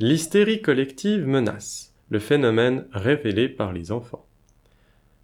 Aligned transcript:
L'hystérie 0.00 0.62
collective 0.62 1.26
menace, 1.26 1.92
le 2.08 2.20
phénomène 2.20 2.86
révélé 2.92 3.48
par 3.48 3.72
les 3.72 3.90
enfants. 3.90 4.26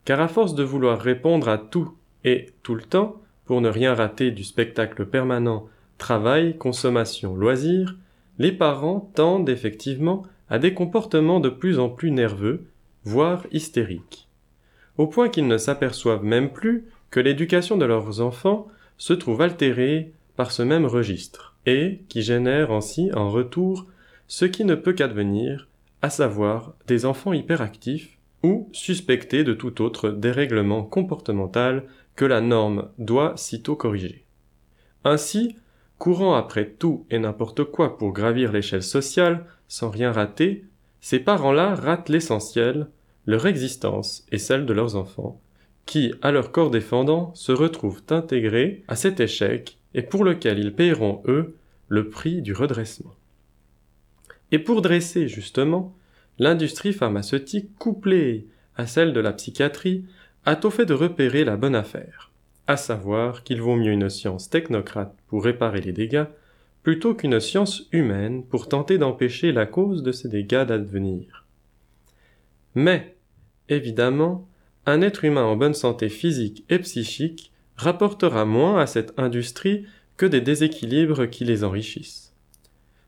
Car 0.04 0.20
à 0.20 0.26
force 0.26 0.56
de 0.56 0.64
vouloir 0.64 1.00
répondre 1.00 1.48
à 1.48 1.58
tout 1.58 1.94
et 2.24 2.46
tout 2.64 2.74
le 2.74 2.82
temps, 2.82 3.22
pour 3.44 3.60
ne 3.60 3.68
rien 3.68 3.94
rater 3.94 4.32
du 4.32 4.42
spectacle 4.42 5.06
permanent 5.06 5.68
travail, 5.96 6.58
consommation, 6.58 7.36
loisirs, 7.36 7.94
les 8.40 8.50
parents 8.50 9.12
tendent 9.14 9.48
effectivement 9.48 10.24
à 10.50 10.58
des 10.58 10.74
comportements 10.74 11.38
de 11.38 11.50
plus 11.50 11.78
en 11.78 11.88
plus 11.88 12.10
nerveux, 12.10 12.64
voire 13.04 13.46
hystériques, 13.52 14.28
au 14.98 15.06
point 15.06 15.28
qu'ils 15.28 15.46
ne 15.46 15.56
s'aperçoivent 15.56 16.24
même 16.24 16.50
plus 16.50 16.86
que 17.10 17.20
l'éducation 17.20 17.76
de 17.76 17.84
leurs 17.84 18.20
enfants 18.20 18.66
se 18.98 19.12
trouve 19.12 19.40
altérée 19.40 20.14
par 20.34 20.50
ce 20.50 20.64
même 20.64 20.84
registre, 20.84 21.54
et 21.64 22.00
qui 22.08 22.22
génère 22.22 22.72
ainsi 22.72 23.12
en 23.14 23.30
retour 23.30 23.86
ce 24.26 24.44
qui 24.44 24.64
ne 24.64 24.74
peut 24.74 24.92
qu'advenir, 24.92 25.68
à 26.02 26.10
savoir 26.10 26.74
des 26.86 27.06
enfants 27.06 27.32
hyperactifs 27.32 28.18
ou 28.42 28.68
suspectés 28.72 29.44
de 29.44 29.54
tout 29.54 29.82
autre 29.82 30.10
dérèglement 30.10 30.82
comportemental 30.82 31.84
que 32.14 32.24
la 32.24 32.40
norme 32.40 32.88
doit 32.98 33.34
sitôt 33.36 33.76
corriger. 33.76 34.24
Ainsi, 35.04 35.56
courant 35.98 36.34
après 36.34 36.68
tout 36.68 37.06
et 37.10 37.18
n'importe 37.18 37.64
quoi 37.64 37.96
pour 37.96 38.12
gravir 38.12 38.52
l'échelle 38.52 38.82
sociale, 38.82 39.46
sans 39.68 39.90
rien 39.90 40.12
rater, 40.12 40.64
ces 41.00 41.18
parents-là 41.18 41.74
ratent 41.74 42.08
l'essentiel, 42.08 42.88
leur 43.26 43.46
existence 43.46 44.26
et 44.30 44.38
celle 44.38 44.66
de 44.66 44.72
leurs 44.72 44.96
enfants, 44.96 45.40
qui, 45.86 46.14
à 46.22 46.30
leur 46.30 46.52
corps 46.52 46.70
défendant, 46.70 47.34
se 47.34 47.52
retrouvent 47.52 48.02
intégrés 48.10 48.84
à 48.88 48.96
cet 48.96 49.20
échec 49.20 49.78
et 49.94 50.02
pour 50.02 50.24
lequel 50.24 50.58
ils 50.58 50.74
paieront, 50.74 51.22
eux, 51.26 51.56
le 51.88 52.08
prix 52.08 52.42
du 52.42 52.52
redressement. 52.52 53.14
Et 54.52 54.58
pour 54.58 54.82
dresser, 54.82 55.28
justement, 55.28 55.94
l'industrie 56.38 56.92
pharmaceutique 56.92 57.76
couplée 57.78 58.46
à 58.76 58.86
celle 58.86 59.12
de 59.12 59.20
la 59.20 59.32
psychiatrie 59.32 60.04
a 60.44 60.58
au 60.64 60.70
fait 60.70 60.86
de 60.86 60.94
repérer 60.94 61.44
la 61.44 61.56
bonne 61.56 61.74
affaire, 61.74 62.30
à 62.66 62.76
savoir 62.76 63.44
qu'il 63.44 63.62
vaut 63.62 63.76
mieux 63.76 63.92
une 63.92 64.10
science 64.10 64.50
technocrate 64.50 65.14
pour 65.28 65.44
réparer 65.44 65.80
les 65.80 65.92
dégâts 65.92 66.26
plutôt 66.82 67.14
qu'une 67.14 67.40
science 67.40 67.88
humaine 67.92 68.44
pour 68.44 68.68
tenter 68.68 68.98
d'empêcher 68.98 69.52
la 69.52 69.64
cause 69.64 70.02
de 70.02 70.12
ces 70.12 70.28
dégâts 70.28 70.66
d'advenir. 70.66 71.46
Mais, 72.74 73.16
évidemment, 73.70 74.46
un 74.84 75.00
être 75.00 75.24
humain 75.24 75.44
en 75.44 75.56
bonne 75.56 75.74
santé 75.74 76.10
physique 76.10 76.64
et 76.68 76.78
psychique 76.78 77.52
rapportera 77.76 78.44
moins 78.44 78.78
à 78.78 78.86
cette 78.86 79.18
industrie 79.18 79.86
que 80.18 80.26
des 80.26 80.42
déséquilibres 80.42 81.28
qui 81.28 81.44
les 81.44 81.64
enrichissent. 81.64 82.33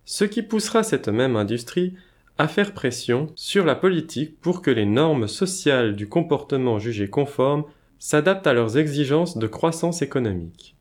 Ce 0.06 0.24
qui 0.24 0.42
poussera 0.42 0.84
cette 0.84 1.08
même 1.08 1.34
industrie 1.34 1.94
à 2.38 2.46
faire 2.46 2.72
pression 2.72 3.32
sur 3.34 3.64
la 3.64 3.74
politique 3.74 4.40
pour 4.40 4.62
que 4.62 4.70
les 4.70 4.86
normes 4.86 5.26
sociales 5.26 5.96
du 5.96 6.08
comportement 6.08 6.78
jugé 6.78 7.10
conforme 7.10 7.64
s'adaptent 7.98 8.46
à 8.46 8.52
leurs 8.52 8.78
exigences 8.78 9.36
de 9.36 9.46
croissance 9.48 10.02
économique. 10.02 10.76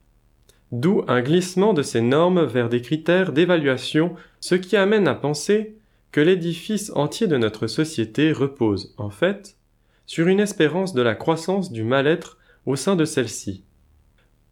D'où 0.72 1.03
un 1.08 1.22
glissement 1.22 1.74
de 1.74 1.81
ces 1.81 2.02
normes 2.02 2.44
vers 2.44 2.69
des 2.69 2.81
critères 2.81 3.31
d'évaluation, 3.31 4.16
ce 4.41 4.53
qui 4.53 4.78
amène 4.78 5.08
à 5.08 5.16
penser 5.16 5.75
que 6.12 6.22
l'édifice 6.22 6.91
entier 6.94 7.25
de 7.25 7.38
notre 7.38 7.66
société 7.66 8.31
repose, 8.31 8.94
en 8.97 9.09
fait, 9.09 9.58
sur 10.06 10.28
une 10.28 10.40
espérance 10.40 10.94
de 10.94 11.02
la 11.02 11.16
croissance 11.16 11.72
du 11.72 11.84
mal-être 11.84 12.38
au 12.68 12.75
sein 12.75 12.96
de 12.96 13.06
celle-ci, 13.06 13.64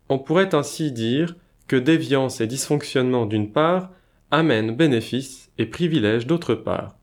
on 0.10 0.18
pourrait 0.18 0.56
ainsi 0.56 0.92
dire 0.92 1.36
que 1.68 1.76
déviance 1.76 2.42
et 2.42 2.48
dysfonctionnement 2.48 3.26
d'une 3.26 3.52
part 3.52 3.92
amènent 4.34 4.76
bénéfices 4.76 5.52
et 5.60 5.68
privilèges 5.68 6.26
d'autre 6.26 6.56
part. 6.56 6.98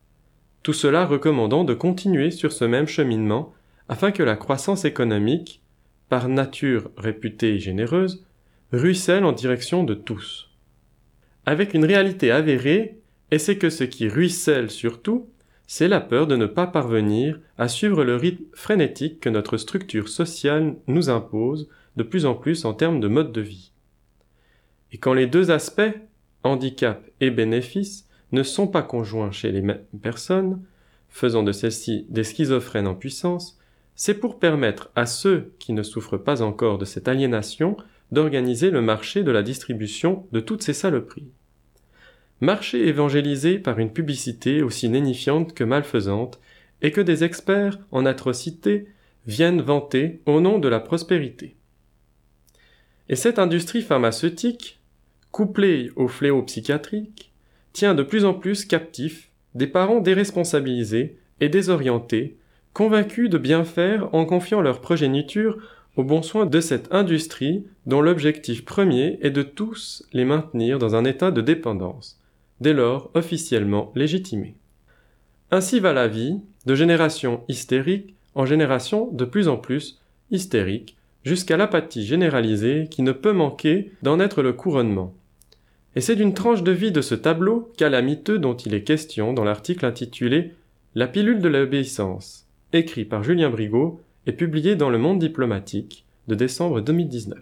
Tout 0.65 0.73
cela 0.73 1.07
recommandant 1.07 1.63
de 1.63 1.75
continuer 1.75 2.33
sur 2.33 2.51
ce 2.51 2.65
même 2.65 2.89
cheminement 2.89 3.55
afin 3.89 4.11
que 4.11 4.25
la 4.25 4.35
croissance 4.35 4.85
économique, 4.85 5.63
par 6.09 6.29
nature 6.29 6.91
réputée 6.97 7.61
généreuse, 7.61 8.27
ruisselle 8.73 9.25
en 9.25 9.31
direction 9.31 9.85
de 9.85 9.95
tous. 9.95 10.51
Avec 11.47 11.73
une 11.73 11.85
réalité 11.85 12.33
avérée, 12.33 12.99
et 13.31 13.39
c'est 13.39 13.59
que 13.59 13.71
ce 13.71 13.85
qui 13.85 14.09
ruisselle 14.09 14.69
surtout, 14.69 15.29
c'est 15.69 15.87
la 15.87 16.01
peur 16.01 16.27
de 16.27 16.35
ne 16.35 16.47
pas 16.47 16.67
parvenir 16.67 17.39
à 17.59 17.69
suivre 17.69 18.03
le 18.03 18.17
rythme 18.17 18.45
frénétique 18.55 19.21
que 19.21 19.29
notre 19.29 19.57
structure 19.57 20.09
sociale 20.09 20.75
nous 20.89 21.11
impose 21.11 21.69
de 21.95 22.03
plus 22.03 22.27
en 22.27 22.35
plus 22.35 22.65
en 22.65 22.75
termes 22.75 22.99
de 22.99 23.07
mode 23.07 23.31
de 23.31 23.41
vie. 23.41 23.71
Et 24.91 24.99
quand 24.99 25.15
les 25.15 25.29
deux 25.29 25.53
aspects, 25.53 25.95
handicap 26.43 27.05
et 27.21 27.31
bénéfice, 27.31 28.07
ne 28.33 28.43
sont 28.43 28.67
pas 28.67 28.83
conjoints 28.83 29.33
chez 29.33 29.51
les 29.53 29.61
mêmes 29.61 29.83
personnes, 30.03 30.63
faisant 31.09 31.43
de 31.43 31.53
celles-ci 31.53 32.07
des 32.09 32.25
schizophrènes 32.25 32.87
en 32.87 32.95
puissance, 32.95 33.59
c'est 33.95 34.15
pour 34.15 34.39
permettre 34.39 34.91
à 34.95 35.07
ceux 35.07 35.53
qui 35.59 35.73
ne 35.73 35.83
souffrent 35.83 36.17
pas 36.17 36.43
encore 36.43 36.79
de 36.79 36.85
cette 36.85 37.09
aliénation 37.09 37.77
d'organiser 38.13 38.71
le 38.71 38.81
marché 38.81 39.23
de 39.23 39.31
la 39.31 39.43
distribution 39.43 40.27
de 40.33 40.41
toutes 40.41 40.63
ces 40.63 40.73
saloperies. 40.73 41.31
Marché 42.41 42.89
évangélisé 42.89 43.59
par 43.59 43.79
une 43.79 43.93
publicité 43.93 44.63
aussi 44.63 44.89
nénifiante 44.89 45.53
que 45.53 45.65
malfaisante, 45.65 46.41
et 46.83 46.93
que 46.93 47.01
des 47.01 47.25
experts 47.25 47.79
en 47.91 48.07
atrocité 48.07 48.87
viennent 49.27 49.61
vanter 49.61 50.23
au 50.27 50.41
nom 50.41 50.59
de 50.59 50.69
la 50.69 50.81
prospérité. 50.81 51.57
Et 53.09 53.17
cette 53.17 53.39
industrie 53.39 53.83
pharmaceutique, 53.83 54.80
couplée 55.33 55.91
au 55.97 56.09
fléau 56.09 56.43
psychiatrique, 56.43 57.33
tient 57.73 57.95
de 57.95 58.03
plus 58.03 58.25
en 58.25 58.35
plus 58.35 58.65
captifs 58.65 59.31
des 59.55 59.67
parents 59.67 60.01
déresponsabilisés 60.01 61.17
et 61.41 61.49
désorientés, 61.49 62.37
convaincus 62.73 63.31
de 63.31 63.39
bien 63.39 63.65
faire 63.65 64.15
en 64.15 64.25
confiant 64.25 64.61
leur 64.61 64.81
progéniture 64.81 65.59
aux 65.97 66.05
bons 66.05 66.23
soins 66.23 66.47
de 66.47 66.61
cette 66.61 66.93
industrie 66.93 67.65
dont 67.87 68.01
l'objectif 68.01 68.65
premier 68.65 69.19
est 69.23 69.31
de 69.31 69.43
tous 69.43 70.05
les 70.13 70.25
maintenir 70.25 70.79
dans 70.79 70.95
un 70.95 71.05
état 71.05 71.31
de 71.31 71.41
dépendance, 71.41 72.21
dès 72.61 72.73
lors 72.73 73.11
officiellement 73.15 73.93
légitimé. 73.95 74.55
Ainsi 75.51 75.81
va 75.81 75.93
la 75.93 76.07
vie, 76.07 76.39
de 76.67 76.75
génération 76.75 77.43
hystérique 77.49 78.15
en 78.35 78.47
génération 78.47 79.09
de 79.13 79.25
plus 79.25 79.49
en 79.49 79.57
plus 79.57 80.01
hystérique, 80.31 80.97
jusqu'à 81.25 81.57
l'apathie 81.57 82.07
généralisée 82.07 82.87
qui 82.91 83.03
ne 83.03 83.13
peut 83.13 83.33
manquer 83.33 83.93
d'en 84.03 84.21
être 84.21 84.43
le 84.43 84.53
couronnement. 84.53 85.13
Et 85.97 86.01
c'est 86.01 86.15
d'une 86.15 86.35
tranche 86.35 86.63
de 86.63 86.71
vie 86.71 86.93
de 86.93 87.01
ce 87.01 87.17
tableau 87.17 87.73
calamiteux 87.77 88.39
dont 88.39 88.55
il 88.55 88.75
est 88.75 88.85
question 88.85 89.33
dans 89.33 89.43
l'article 89.43 89.85
intitulé 89.85 90.53
La 90.95 91.09
pilule 91.09 91.41
de 91.41 91.49
l'obéissance, 91.49 92.47
écrit 92.73 93.05
par 93.05 93.25
Julien 93.25 93.51
Brigaud 93.51 94.01
et 94.27 94.33
publié 94.33 94.77
dans 94.77 94.89
Le 94.89 94.99
Monde 94.99 95.19
diplomatique 95.19 96.05
de 96.29 96.37
décembre 96.37 96.81
2019. 96.81 97.39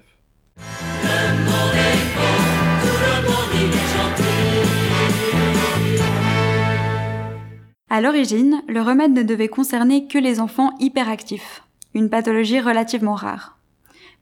À 7.91 8.01
l'origine, 8.01 8.63
le 8.67 8.81
remède 8.81 9.13
ne 9.13 9.23
devait 9.23 9.49
concerner 9.49 10.09
que 10.09 10.19
les 10.19 10.41
enfants 10.41 10.73
hyperactifs, 10.81 11.65
une 11.93 12.09
pathologie 12.09 12.61
relativement 12.61 13.15
rare. 13.15 13.59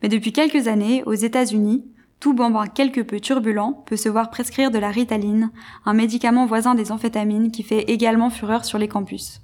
Mais 0.02 0.08
depuis 0.08 0.32
quelques 0.32 0.66
années, 0.66 1.04
aux 1.04 1.14
États-Unis, 1.14 1.84
tout 2.20 2.34
bambin 2.34 2.66
quelque 2.66 3.00
peu 3.00 3.20
turbulent 3.20 3.82
peut 3.86 3.96
se 3.96 4.08
voir 4.08 4.30
prescrire 4.30 4.70
de 4.70 4.78
la 4.78 4.90
ritaline, 4.90 5.50
un 5.84 5.92
médicament 5.92 6.46
voisin 6.46 6.74
des 6.74 6.92
amphétamines 6.92 7.50
qui 7.50 7.62
fait 7.62 7.90
également 7.90 8.30
fureur 8.30 8.64
sur 8.64 8.78
les 8.78 8.88
campus. 8.88 9.40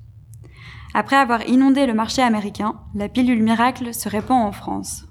Après 0.95 1.17
avoir 1.17 1.49
inondé 1.49 1.87
le 1.87 1.95
marché 1.95 2.23
américain, 2.23 2.75
la 2.95 3.09
pilule 3.09 3.43
miracle 3.43 3.95
se 3.95 4.09
répand 4.09 4.47
en 4.47 4.53
France. 4.53 5.07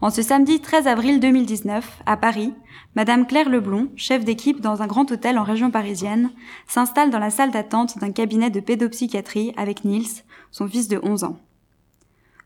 En 0.00 0.10
ce 0.10 0.22
samedi 0.22 0.60
13 0.60 0.86
avril 0.86 1.20
2019, 1.20 2.02
à 2.06 2.16
Paris, 2.16 2.52
Madame 2.96 3.26
Claire 3.26 3.48
Leblon, 3.48 3.88
chef 3.96 4.24
d'équipe 4.24 4.60
dans 4.60 4.82
un 4.82 4.86
grand 4.86 5.10
hôtel 5.10 5.38
en 5.38 5.44
région 5.44 5.70
parisienne, 5.70 6.30
s'installe 6.66 7.10
dans 7.10 7.18
la 7.18 7.30
salle 7.30 7.50
d'attente 7.50 7.98
d'un 7.98 8.12
cabinet 8.12 8.50
de 8.50 8.60
pédopsychiatrie 8.60 9.52
avec 9.56 9.84
Niels, 9.84 10.22
son 10.50 10.68
fils 10.68 10.88
de 10.88 11.00
11 11.02 11.24
ans. 11.24 11.38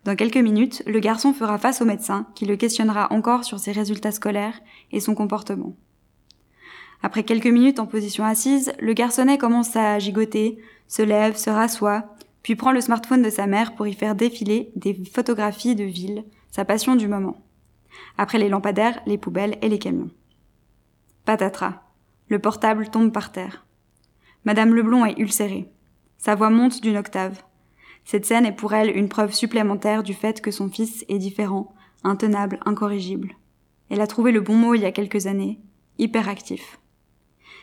Dans 0.05 0.17
quelques 0.17 0.37
minutes, 0.37 0.83
le 0.87 1.01
garçon 1.01 1.33
fera 1.33 1.59
face 1.59 1.83
au 1.83 1.85
médecin 1.85 2.27
qui 2.35 2.47
le 2.47 2.57
questionnera 2.57 3.13
encore 3.13 3.45
sur 3.45 3.59
ses 3.59 3.73
résultats 3.73 4.13
scolaires 4.13 4.61
et 4.93 5.01
son 5.01 5.15
comportement. 5.15 5.77
Après 7.03 7.25
quelques 7.25 7.47
minutes 7.47 7.79
en 7.79 7.87
position 7.87 8.25
assise, 8.25 8.73
le 8.81 8.93
garçonnet 8.93 9.39
commence 9.39 9.77
à 9.77 9.99
gigoter, 9.99 10.59
se 10.89 11.03
lève, 11.03 11.37
se 11.37 11.51
rassoit, 11.51 12.17
puis 12.43 12.57
prend 12.57 12.73
le 12.73 12.81
smartphone 12.81 13.23
de 13.23 13.31
sa 13.31 13.47
mère 13.47 13.75
pour 13.75 13.87
y 13.87 13.93
faire 13.93 14.15
défiler 14.15 14.73
des 14.75 14.95
photographies 15.05 15.75
de 15.75 15.85
ville, 15.85 16.25
sa 16.51 16.65
passion 16.65 16.97
du 16.97 17.07
moment. 17.07 17.37
Après 18.17 18.39
les 18.39 18.49
lampadaires, 18.49 19.01
les 19.07 19.19
poubelles 19.19 19.59
et 19.63 19.69
les 19.69 19.79
camions. 19.79 20.11
Patatras. 21.25 21.83
Le 22.29 22.39
portable 22.39 22.89
tombe 22.89 23.13
par 23.13 23.33
terre. 23.33 23.67
Madame 24.45 24.75
Leblond 24.75 25.05
est 25.05 25.19
ulcérée. 25.19 25.69
Sa 26.19 26.35
voix 26.35 26.51
monte 26.51 26.81
d'une 26.81 26.97
octave. 26.97 27.43
Cette 28.11 28.25
scène 28.25 28.47
est 28.47 28.53
pour 28.53 28.73
elle 28.73 28.97
une 28.97 29.11
preuve 29.11 29.35
supplémentaire 29.35 30.03
du 30.03 30.15
fait 30.15 30.41
que 30.41 30.51
son 30.51 30.71
fils 30.71 31.05
est 31.11 31.19
différent, 31.19 31.75
intenable, 32.05 32.59
incorrigible. 32.65 33.37
Elle 33.91 34.01
a 34.01 34.07
trouvé 34.07 34.33
le 34.33 34.41
bon 34.41 34.55
mot 34.55 34.73
il 34.73 34.81
y 34.81 34.87
a 34.87 34.93
quelques 34.93 35.27
années, 35.27 35.61
hyperactif. 35.99 36.81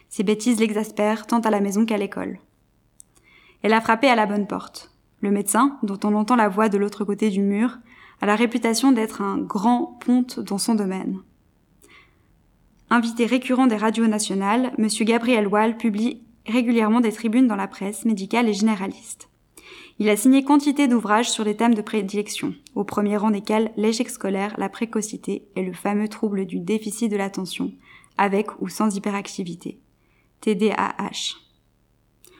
Ces 0.07 0.21
bêtises 0.21 0.59
l'exaspèrent 0.59 1.25
tant 1.25 1.39
à 1.39 1.49
la 1.49 1.61
maison 1.61 1.83
qu'à 1.83 1.97
l'école. 1.97 2.37
Elle 3.63 3.73
a 3.73 3.81
frappé 3.81 4.07
à 4.07 4.13
la 4.13 4.27
bonne 4.27 4.45
porte. 4.45 4.91
Le 5.21 5.31
médecin, 5.31 5.79
dont 5.81 5.99
on 6.03 6.13
entend 6.13 6.35
la 6.35 6.47
voix 6.47 6.69
de 6.69 6.77
l'autre 6.77 7.05
côté 7.05 7.31
du 7.31 7.41
mur, 7.41 7.79
a 8.21 8.27
la 8.27 8.35
réputation 8.35 8.91
d'être 8.91 9.23
un 9.23 9.39
grand 9.39 9.97
ponte 10.05 10.39
dans 10.39 10.59
son 10.59 10.75
domaine. 10.75 11.21
Invité 12.91 13.25
récurrent 13.25 13.65
des 13.65 13.77
radios 13.77 14.05
nationales, 14.05 14.73
M. 14.77 14.89
Gabriel 15.07 15.47
Wall 15.47 15.75
publie 15.75 16.21
régulièrement 16.45 17.01
des 17.01 17.11
tribunes 17.11 17.47
dans 17.47 17.55
la 17.55 17.67
presse 17.67 18.05
médicale 18.05 18.47
et 18.47 18.53
généraliste. 18.53 19.27
Il 19.97 20.09
a 20.09 20.17
signé 20.17 20.43
quantité 20.43 20.87
d'ouvrages 20.87 21.31
sur 21.31 21.45
les 21.45 21.55
thèmes 21.55 21.73
de 21.73 21.81
prédilection, 21.81 22.53
au 22.75 22.83
premier 22.83 23.15
rang 23.15 23.31
desquels 23.31 23.71
l'échec 23.77 24.09
scolaire, 24.09 24.53
la 24.57 24.67
précocité 24.67 25.47
et 25.55 25.63
le 25.63 25.71
fameux 25.71 26.09
trouble 26.09 26.45
du 26.45 26.59
déficit 26.59 27.09
de 27.09 27.15
l'attention, 27.15 27.71
avec 28.17 28.61
ou 28.61 28.67
sans 28.67 28.93
hyperactivité. 28.95 29.79
TDAH. 30.41 31.37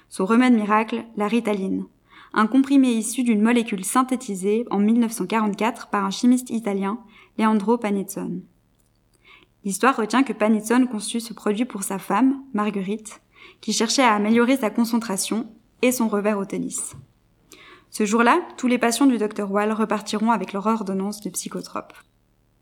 Son 0.10 0.26
remède 0.26 0.54
miracle, 0.54 1.06
la 1.16 1.28
ritaline, 1.28 1.86
un 2.34 2.48
comprimé 2.48 2.90
issu 2.90 3.24
d'une 3.24 3.42
molécule 3.42 3.86
synthétisée 3.86 4.66
en 4.70 4.80
1944 4.80 5.88
par 5.88 6.04
un 6.04 6.12
chimiste 6.12 6.50
italien, 6.50 7.00
Leandro 7.38 7.78
Panizzone. 7.78 8.42
L'histoire 9.64 9.96
retient 9.96 10.24
que 10.24 10.34
Panizzone 10.34 10.90
conçut 10.90 11.22
ce 11.22 11.34
produit 11.34 11.66
pour 11.66 11.84
sa 11.84 12.00
femme, 12.00 12.44
Marguerite, 12.54 13.22
qui 13.62 13.72
cherchait 13.72 14.04
à 14.04 14.14
améliorer 14.14 14.58
sa 14.58 14.70
concentration 14.70 15.48
et 15.82 15.94
son 15.94 16.10
revers 16.10 16.38
au 16.38 16.46
tennis. 16.46 16.96
Ce 17.98 18.04
jour-là, 18.04 18.42
tous 18.58 18.68
les 18.68 18.78
patients 18.78 19.06
du 19.06 19.18
Dr 19.18 19.50
Wall 19.50 19.72
repartiront 19.72 20.32
avec 20.32 20.52
leur 20.52 20.68
ordonnance 20.68 21.22
de 21.22 21.30
psychotrope. 21.30 21.94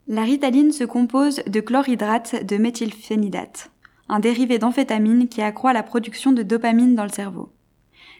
La 0.07 0.21
ritaline 0.21 0.71
se 0.71 0.83
compose 0.83 1.41
de 1.47 1.59
chlorhydrate 1.59 2.45
de 2.45 2.57
méthylphénidate, 2.57 3.71
un 4.09 4.19
dérivé 4.19 4.59
d'amphétamine 4.59 5.27
qui 5.27 5.41
accroît 5.41 5.73
la 5.73 5.81
production 5.81 6.33
de 6.33 6.43
dopamine 6.43 6.93
dans 6.93 7.01
le 7.01 7.09
cerveau. 7.09 7.51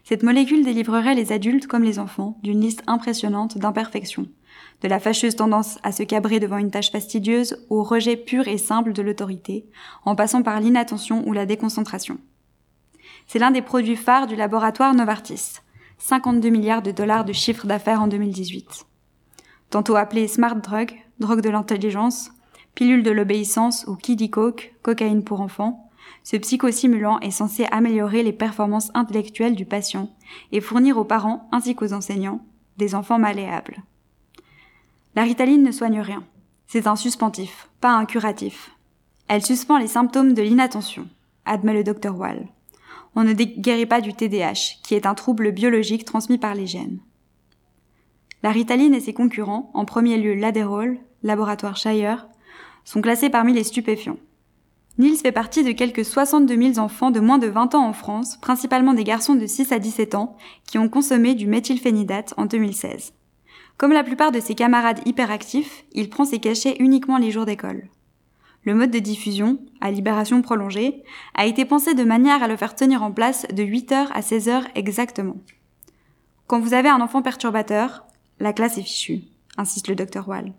Cette 0.04 0.24
molécule 0.24 0.66
délivrerait 0.66 1.14
les 1.14 1.32
adultes 1.32 1.68
comme 1.68 1.84
les 1.84 2.00
enfants 2.00 2.40
d'une 2.42 2.62
liste 2.62 2.82
impressionnante 2.88 3.60
d'imperfections, 3.60 4.26
de 4.82 4.88
la 4.88 5.00
fâcheuse 5.00 5.36
tendance 5.36 5.78
à 5.84 5.92
se 5.92 6.02
cabrer 6.02 6.40
devant 6.40 6.58
une 6.58 6.72
tâche 6.72 6.92
fastidieuse 6.92 7.64
au 7.70 7.84
rejet 7.84 8.18
pur 8.18 8.48
et 8.48 8.58
simple 8.58 8.92
de 8.92 9.04
l'autorité, 9.04 9.68
en 10.04 10.16
passant 10.16 10.42
par 10.42 10.60
l'inattention 10.60 11.24
ou 11.28 11.34
la 11.34 11.46
déconcentration. 11.46 12.18
C'est 13.28 13.38
l'un 13.38 13.52
des 13.52 13.62
produits 13.62 13.98
phares 13.98 14.26
du 14.26 14.36
laboratoire 14.36 14.96
Novartis, 14.96 15.60
52 15.98 16.50
milliards 16.50 16.82
de 16.82 16.92
dollars 16.92 17.26
de 17.26 17.34
chiffre 17.34 17.68
d'affaires 17.68 18.02
en 18.02 18.08
2018. 18.08 18.86
Tantôt 19.70 19.96
appelé 19.96 20.28
smart 20.28 20.56
drug, 20.56 20.94
drogue 21.20 21.42
de 21.42 21.50
l'intelligence, 21.50 22.32
pilule 22.76 23.04
de 23.04 23.12
l'obéissance 23.12 23.86
ou 23.88 23.96
kiddie 23.96 24.30
coke, 24.30 24.74
cocaïne 24.82 25.24
pour 25.24 25.42
enfants, 25.42 25.90
ce 26.24 26.38
psychosimulant 26.38 27.20
est 27.20 27.32
censé 27.32 27.66
améliorer 27.72 28.24
les 28.24 28.34
performances 28.34 28.92
intellectuelles 28.94 29.56
du 29.56 29.66
patient 29.66 30.10
et 30.52 30.62
fournir 30.62 30.98
aux 30.98 31.04
parents 31.04 31.50
ainsi 31.52 31.76
qu'aux 31.76 31.94
enseignants 31.94 32.46
des 32.78 32.96
enfants 32.96 33.20
malléables. 33.20 33.84
La 35.16 35.24
ritaline 35.24 35.64
ne 35.64 35.72
soigne 35.72 36.00
rien. 36.00 36.24
C'est 36.68 36.88
un 36.88 36.96
suspensif, 36.96 37.70
pas 37.82 37.92
un 37.92 38.06
curatif. 38.06 38.72
Elle 39.28 39.46
suspend 39.46 39.78
les 39.78 39.88
symptômes 39.88 40.34
de 40.34 40.42
l'inattention, 40.42 41.08
admet 41.46 41.74
le 41.74 41.84
docteur 41.84 42.18
Wall. 42.18 42.48
On 43.16 43.24
ne 43.24 43.34
guérit 43.34 43.86
pas 43.86 44.02
du 44.02 44.14
TDAH, 44.14 44.80
qui 44.84 44.96
est 44.96 45.06
un 45.06 45.14
trouble 45.14 45.52
biologique 45.52 46.06
transmis 46.06 46.38
par 46.38 46.56
les 46.56 46.66
gènes. 46.66 47.00
La 48.42 48.52
ritaline 48.52 48.94
et 48.94 49.00
ses 49.00 49.14
concurrents, 49.14 49.72
en 49.74 49.86
premier 49.86 50.18
lieu 50.18 50.34
l'Adderall, 50.34 50.98
laboratoire 51.22 51.78
Shire, 51.78 52.28
sont 52.84 53.02
classés 53.02 53.30
parmi 53.30 53.54
les 53.54 53.64
stupéfiants. 53.64 54.18
Nils 54.98 55.18
fait 55.18 55.32
partie 55.32 55.64
de 55.64 55.72
quelques 55.72 56.06
62 56.06 56.74
000 56.74 56.80
enfants 56.80 57.10
de 57.10 57.20
moins 57.20 57.40
de 57.40 57.48
20 57.48 57.74
ans 57.74 57.88
en 57.88 57.94
France, 57.94 58.38
principalement 58.38 58.94
des 58.94 59.04
garçons 59.04 59.36
de 59.36 59.48
6 59.48 59.72
à 59.72 59.80
17 59.80 60.14
ans, 60.14 60.36
qui 60.68 60.78
ont 60.78 60.90
consommé 60.90 61.34
du 61.34 61.48
méthylphénidate 61.48 62.34
en 62.38 62.46
2016. 62.46 63.14
Comme 63.78 63.92
la 63.92 64.04
plupart 64.04 64.32
de 64.32 64.40
ses 64.40 64.54
camarades 64.54 65.00
hyperactifs, 65.08 65.86
il 65.94 66.10
prend 66.10 66.26
ses 66.26 66.40
cachets 66.40 66.76
uniquement 66.80 67.18
les 67.18 67.32
jours 67.32 67.46
d'école. 67.46 67.90
Le 68.66 68.74
mode 68.74 68.92
de 68.92 69.00
diffusion, 69.00 69.60
à 69.82 69.92
libération 69.92 70.42
prolongée, 70.42 71.04
a 71.36 71.46
été 71.46 71.66
pensé 71.66 71.94
de 71.94 72.04
manière 72.04 72.42
à 72.42 72.48
le 72.48 72.56
faire 72.56 72.76
tenir 72.76 73.04
en 73.04 73.12
place 73.12 73.46
de 73.52 73.64
8h 73.64 74.08
à 74.14 74.22
16h 74.22 74.64
exactement. 74.76 75.36
Quand 76.48 76.62
vous 76.62 76.74
avez 76.74 76.88
un 76.88 77.02
enfant 77.02 77.22
perturbateur, 77.22 78.06
la 78.40 78.54
classe 78.54 78.78
est 78.78 78.84
fichue, 78.84 79.24
insiste 79.58 79.90
le 79.90 79.96
docteur 79.96 80.30
Wall. 80.30 80.54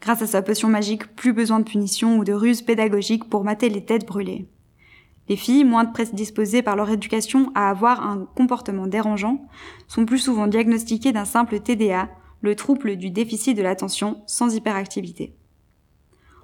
Grâce 0.00 0.22
à 0.22 0.26
sa 0.26 0.42
potion 0.42 0.68
magique, 0.68 1.14
plus 1.16 1.32
besoin 1.32 1.58
de 1.58 1.64
punition 1.64 2.18
ou 2.18 2.24
de 2.24 2.32
ruse 2.32 2.62
pédagogique 2.62 3.28
pour 3.28 3.42
mater 3.42 3.68
les 3.68 3.84
têtes 3.84 4.06
brûlées. 4.06 4.46
Les 5.28 5.36
filles, 5.36 5.64
moins 5.64 5.86
prédisposées 5.86 6.62
par 6.62 6.76
leur 6.76 6.90
éducation 6.90 7.50
à 7.54 7.70
avoir 7.70 8.06
un 8.06 8.26
comportement 8.36 8.86
dérangeant, 8.86 9.44
sont 9.88 10.04
plus 10.04 10.18
souvent 10.18 10.46
diagnostiquées 10.46 11.12
d'un 11.12 11.24
simple 11.24 11.60
TDA, 11.60 12.08
le 12.42 12.54
trouble 12.56 12.96
du 12.96 13.10
déficit 13.10 13.56
de 13.56 13.62
l'attention 13.62 14.22
sans 14.26 14.54
hyperactivité. 14.54 15.34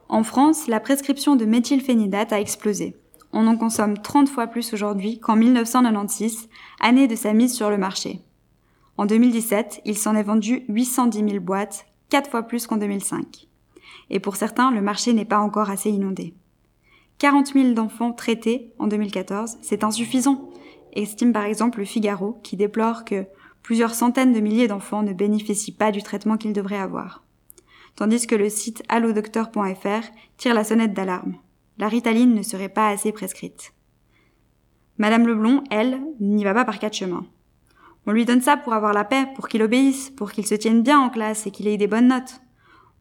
En 0.09 0.23
France, 0.23 0.67
la 0.69 0.81
prescription 0.81 1.37
de 1.37 1.45
méthylphénidate 1.45 2.33
a 2.33 2.41
explosé. 2.41 2.97
On 3.33 3.47
en 3.47 3.57
consomme 3.57 3.99
30 3.99 4.29
fois 4.29 4.47
plus 4.47 4.73
aujourd'hui 4.73 5.21
qu'en 5.21 5.37
1996, 5.37 6.49
année 6.81 7.09
de 7.09 7.17
sa 7.17 7.33
mise 7.35 7.55
sur 7.55 7.71
le 7.71 7.79
marché. 7.79 8.21
En 8.97 9.07
2017, 9.07 9.83
il 9.85 9.99
s'en 9.99 10.17
est 10.17 10.23
vendu 10.23 10.65
810 10.69 11.19
000 11.31 11.41
boîtes, 11.41 11.87
4 12.11 12.31
fois 12.31 12.43
plus 12.43 12.67
qu'en 12.67 12.79
2005 12.79 13.49
et 14.11 14.21
pour 14.21 14.37
certains, 14.37 14.71
le 14.71 14.81
marché 14.81 15.13
n'est 15.13 15.25
pas 15.25 15.39
encore 15.39 15.71
assez 15.71 15.91
inondé. 15.91 16.35
40 17.19 17.53
000 17.53 17.73
d'enfants 17.73 18.13
traités 18.13 18.73
en 18.79 18.87
2014, 18.87 19.59
c'est 19.61 19.85
insuffisant, 19.85 20.51
estime 20.93 21.33
par 21.33 21.45
exemple 21.45 21.81
le 21.81 21.85
Figaro, 21.85 22.39
qui 22.43 22.57
déplore 22.57 23.05
que 23.05 23.27
plusieurs 23.63 23.95
centaines 23.95 24.33
de 24.33 24.41
milliers 24.41 24.69
d'enfants 24.69 25.03
ne 25.03 25.13
bénéficient 25.13 25.73
pas 25.73 25.91
du 25.91 26.03
traitement 26.03 26.37
qu'ils 26.37 26.53
devraient 26.53 26.79
avoir. 26.79 27.25
Tandis 27.99 28.29
que 28.29 28.37
le 28.37 28.49
site 28.49 28.85
allodocteur.fr 28.89 30.07
tire 30.37 30.55
la 30.55 30.63
sonnette 30.63 30.95
d'alarme. 30.95 31.35
La 31.79 31.89
ritaline 31.89 32.33
ne 32.33 32.43
serait 32.43 32.69
pas 32.69 32.91
assez 32.91 33.11
prescrite. 33.11 33.75
Madame 34.99 35.27
Leblond, 35.27 35.65
elle, 35.73 36.01
n'y 36.21 36.45
va 36.45 36.55
pas 36.55 36.65
par 36.65 36.79
quatre 36.79 36.95
chemins. 36.95 37.27
On 38.07 38.13
lui 38.13 38.25
donne 38.25 38.41
ça 38.41 38.57
pour 38.57 38.73
avoir 38.73 38.93
la 38.93 39.05
paix, 39.05 39.27
pour 39.35 39.49
qu'il 39.49 39.65
obéisse, 39.65 40.11
pour 40.11 40.31
qu'il 40.31 40.47
se 40.47 40.55
tienne 40.55 40.85
bien 40.85 41.01
en 41.01 41.11
classe 41.11 41.49
et 41.49 41.51
qu'il 41.51 41.67
ait 41.67 41.77
des 41.77 41.89
bonnes 41.89 42.07
notes. 42.07 42.41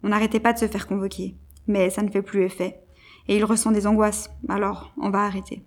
On 0.01 0.09
n'arrêtait 0.09 0.39
pas 0.39 0.53
de 0.53 0.57
se 0.57 0.67
faire 0.67 0.87
convoquer. 0.87 1.35
Mais 1.67 1.91
ça 1.91 2.01
ne 2.01 2.09
fait 2.09 2.23
plus 2.23 2.43
effet. 2.43 2.81
Et 3.27 3.37
il 3.37 3.45
ressent 3.45 3.69
des 3.69 3.85
angoisses. 3.85 4.31
Alors, 4.49 4.95
on 4.97 5.11
va 5.11 5.25
arrêter. 5.25 5.63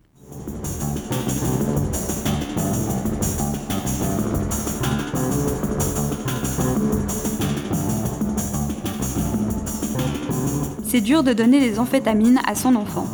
C'est 10.91 11.01
dur 11.01 11.23
de 11.23 11.33
donner 11.33 11.61
des 11.61 11.79
amphétamines 11.79 12.41
à 12.49 12.57
son 12.57 12.75
enfant. 12.75 13.07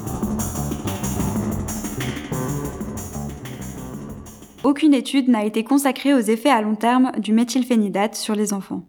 Aucune 4.64 4.94
étude 4.94 5.28
n'a 5.28 5.44
été 5.44 5.62
consacrée 5.62 6.14
aux 6.14 6.20
effets 6.20 6.48
à 6.48 6.62
long 6.62 6.74
terme 6.74 7.12
du 7.18 7.34
méthylphénidate 7.34 8.14
sur 8.14 8.34
les 8.34 8.54
enfants. 8.54 8.88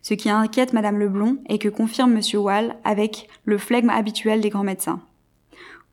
Ce 0.00 0.14
qui 0.14 0.30
inquiète 0.30 0.72
Madame 0.72 0.98
Leblond 0.98 1.42
et 1.50 1.58
que 1.58 1.68
confirme 1.68 2.14
Monsieur 2.14 2.38
Wall 2.38 2.74
avec 2.84 3.28
le 3.44 3.58
flegme 3.58 3.90
habituel 3.90 4.40
des 4.40 4.48
grands 4.48 4.64
médecins. 4.64 5.02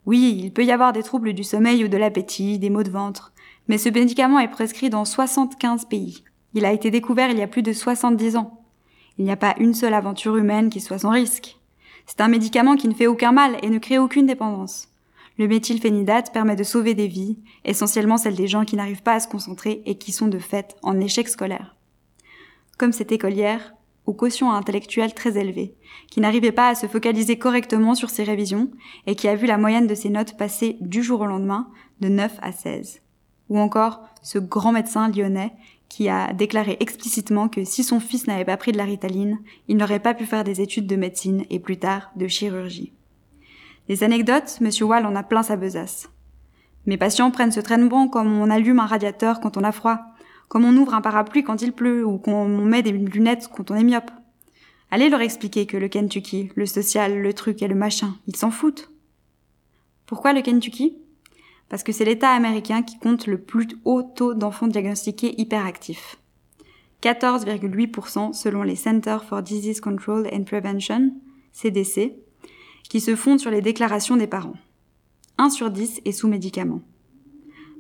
Oui, 0.06 0.40
il 0.42 0.54
peut 0.54 0.64
y 0.64 0.72
avoir 0.72 0.94
des 0.94 1.04
troubles 1.04 1.34
du 1.34 1.44
sommeil 1.44 1.84
ou 1.84 1.90
de 1.90 1.98
l'appétit, 1.98 2.58
des 2.58 2.70
maux 2.70 2.84
de 2.84 2.90
ventre, 2.90 3.34
mais 3.68 3.78
ce 3.78 3.90
médicament 3.90 4.40
est 4.40 4.48
prescrit 4.48 4.90
dans 4.90 5.04
75 5.04 5.84
pays. 5.90 6.24
Il 6.54 6.64
a 6.64 6.72
été 6.72 6.90
découvert 6.90 7.32
il 7.32 7.38
y 7.38 7.44
a 7.44 7.48
plus 7.48 7.64
de 7.64 7.74
70 7.74 8.38
ans. 8.38 8.64
Il 9.18 9.26
n'y 9.26 9.32
a 9.32 9.36
pas 9.36 9.56
une 9.60 9.74
seule 9.74 9.94
aventure 9.94 10.38
humaine 10.38 10.70
qui 10.70 10.80
soit 10.80 11.00
sans 11.00 11.10
risque. 11.10 11.59
C'est 12.10 12.22
un 12.22 12.28
médicament 12.28 12.76
qui 12.76 12.88
ne 12.88 12.96
fait 12.96 13.06
aucun 13.06 13.32
mal 13.32 13.58
et 13.62 13.70
ne 13.70 13.78
crée 13.78 14.00
aucune 14.00 14.26
dépendance. 14.26 14.88
Le 15.38 15.48
méthylphénidate 15.48 16.34
permet 16.34 16.56
de 16.56 16.64
sauver 16.64 16.96
des 16.96 17.08
vies, 17.08 17.38
essentiellement 17.66 18.18
celles 18.18 18.36
des 18.36 18.48
gens 18.48 18.66
qui 18.66 18.76
n'arrivent 18.76 19.04
pas 19.04 19.14
à 19.14 19.20
se 19.20 19.28
concentrer 19.28 19.84
et 19.86 19.96
qui 19.96 20.12
sont 20.12 20.28
de 20.28 20.40
fait 20.40 20.76
en 20.82 21.00
échec 21.00 21.30
scolaire. 21.30 21.76
Comme 22.80 22.94
cette 22.94 23.12
écolière, 23.12 23.76
au 24.08 24.14
quotient 24.14 24.52
intellectuel 24.52 25.14
très 25.14 25.38
élevé, 25.38 25.76
qui 26.10 26.20
n'arrivait 26.20 26.52
pas 26.52 26.70
à 26.70 26.76
se 26.76 26.88
focaliser 26.88 27.38
correctement 27.38 27.94
sur 27.94 28.10
ses 28.10 28.24
révisions 28.24 28.72
et 29.06 29.14
qui 29.14 29.28
a 29.28 29.36
vu 29.36 29.46
la 29.46 29.60
moyenne 29.60 29.86
de 29.86 29.94
ses 29.94 30.10
notes 30.10 30.36
passer 30.36 30.78
du 30.82 31.04
jour 31.04 31.22
au 31.22 31.28
lendemain 31.28 31.68
de 32.02 32.10
9 32.10 32.40
à 32.42 32.52
16. 32.52 33.02
Ou 33.50 33.60
encore 33.60 34.02
ce 34.24 34.40
grand 34.40 34.72
médecin 34.72 35.10
lyonnais 35.10 35.54
qui 35.90 36.08
a 36.08 36.32
déclaré 36.34 36.78
explicitement 36.80 37.50
que 37.50 37.66
si 37.66 37.84
son 37.84 38.00
fils 38.00 38.28
n'avait 38.28 38.46
pas 38.46 38.58
pris 38.58 38.72
de 38.72 38.78
la 38.78 38.86
ritaline, 38.86 39.40
il 39.68 39.76
n'aurait 39.76 40.00
pas 40.00 40.14
pu 40.14 40.26
faire 40.26 40.44
des 40.44 40.62
études 40.62 40.88
de 40.88 40.96
médecine 40.96 41.46
et 41.50 41.60
plus 41.60 41.78
tard 41.78 42.12
de 42.16 42.28
chirurgie. 42.28 42.94
Des 43.88 44.04
anecdotes, 44.04 44.62
Monsieur 44.62 44.86
Wall 44.86 45.08
en 45.08 45.16
a 45.16 45.24
plein 45.24 45.42
sa 45.42 45.56
besace. 45.56 46.10
Mes 46.86 46.98
patients 46.98 47.32
prennent 47.32 47.52
ce 47.52 47.60
traînement 47.60 48.08
comme 48.08 48.40
on 48.40 48.50
allume 48.50 48.80
un 48.80 48.86
radiateur 48.86 49.40
quand 49.40 49.58
on 49.58 49.64
a 49.64 49.72
froid, 49.72 50.00
comme 50.48 50.64
on 50.64 50.78
ouvre 50.78 50.94
un 50.94 51.02
parapluie 51.02 51.44
quand 51.44 51.62
il 51.62 51.74
pleut 51.74 52.06
ou 52.06 52.20
qu'on 52.20 52.48
met 52.48 52.84
des 52.84 52.92
lunettes 52.92 53.50
quand 53.54 53.72
on 53.72 53.76
est 53.76 53.84
myope. 53.84 54.12
Allez 54.92 55.10
leur 55.10 55.22
expliquer 55.22 55.66
que 55.66 55.78
le 55.78 55.88
Kentucky, 55.88 56.52
le 56.56 56.66
social, 56.66 57.20
le 57.20 57.34
truc 57.34 57.62
et 57.62 57.68
le 57.68 57.76
machin, 57.76 58.16
ils 58.28 58.36
s'en 58.36 58.52
foutent. 58.52 58.92
Pourquoi 60.06 60.34
le 60.34 60.42
Kentucky? 60.42 60.98
Parce 61.70 61.84
que 61.84 61.92
c'est 61.92 62.06
l'État 62.06 62.32
américain 62.32 62.82
qui 62.82 62.98
compte 62.98 63.28
le 63.28 63.40
plus 63.40 63.68
haut 63.86 64.02
taux 64.04 64.34
d'enfants 64.34 64.68
diagnostiqués 64.68 65.40
hyperactifs. 65.40 66.18
14,8% 67.02 68.34
selon 68.34 68.64
les 68.64 68.76
Center 68.76 69.18
for 69.28 69.42
Disease 69.42 69.80
Control 69.80 70.28
and 70.34 70.44
Prevention, 70.44 71.14
CDC, 71.54 72.16
qui 72.90 73.00
se 73.00 73.16
fondent 73.16 73.40
sur 73.40 73.52
les 73.52 73.62
déclarations 73.62 74.18
des 74.18 74.28
parents. 74.28 74.58
1 75.38 75.50
sur 75.50 75.70
10 75.70 76.02
est 76.04 76.12
sous 76.12 76.28
médicaments. 76.28 76.82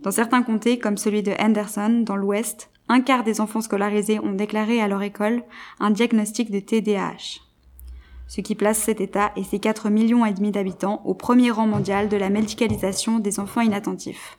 Dans 0.03 0.12
certains 0.12 0.43
comtés, 0.43 0.79
comme 0.79 0.98
celui 0.98 1.24
de 1.24 1.34
Henderson, 1.38 2.03
dans 2.05 2.15
l'Ouest, 2.15 2.69
un 2.88 3.01
quart 3.01 3.24
des 3.24 3.41
enfants 3.41 3.62
scolarisés 3.62 4.19
ont 4.19 4.34
déclaré 4.34 4.81
à 4.81 4.88
leur 4.88 5.01
école 5.01 5.43
un 5.79 5.91
diagnostic 5.91 6.51
de 6.51 6.60
TDAH. 6.60 7.41
Ce 8.29 8.41
qui 8.41 8.53
place 8.53 8.77
cet 8.77 9.01
État 9.01 9.31
et 9.36 9.43
ses 9.43 9.59
4 9.59 9.89
millions 9.89 10.24
et 10.24 10.33
demi 10.33 10.51
d'habitants 10.51 11.01
au 11.03 11.15
premier 11.15 11.50
rang 11.50 11.65
mondial 11.65 12.09
de 12.09 12.15
la 12.15 12.29
médicalisation 12.29 13.17
des 13.17 13.39
enfants 13.39 13.62
inattentifs. 13.62 14.38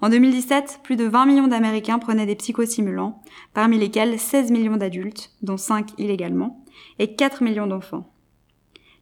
En 0.00 0.08
2017, 0.08 0.80
plus 0.82 0.96
de 0.96 1.04
20 1.04 1.26
millions 1.26 1.48
d'Américains 1.48 1.98
prenaient 1.98 2.24
des 2.24 2.34
psychostimulants, 2.34 3.20
parmi 3.52 3.78
lesquels 3.78 4.18
16 4.18 4.50
millions 4.50 4.78
d'adultes, 4.78 5.32
dont 5.42 5.58
5 5.58 5.90
illégalement, 5.98 6.64
et 6.98 7.14
4 7.14 7.42
millions 7.42 7.66
d'enfants. 7.66 8.10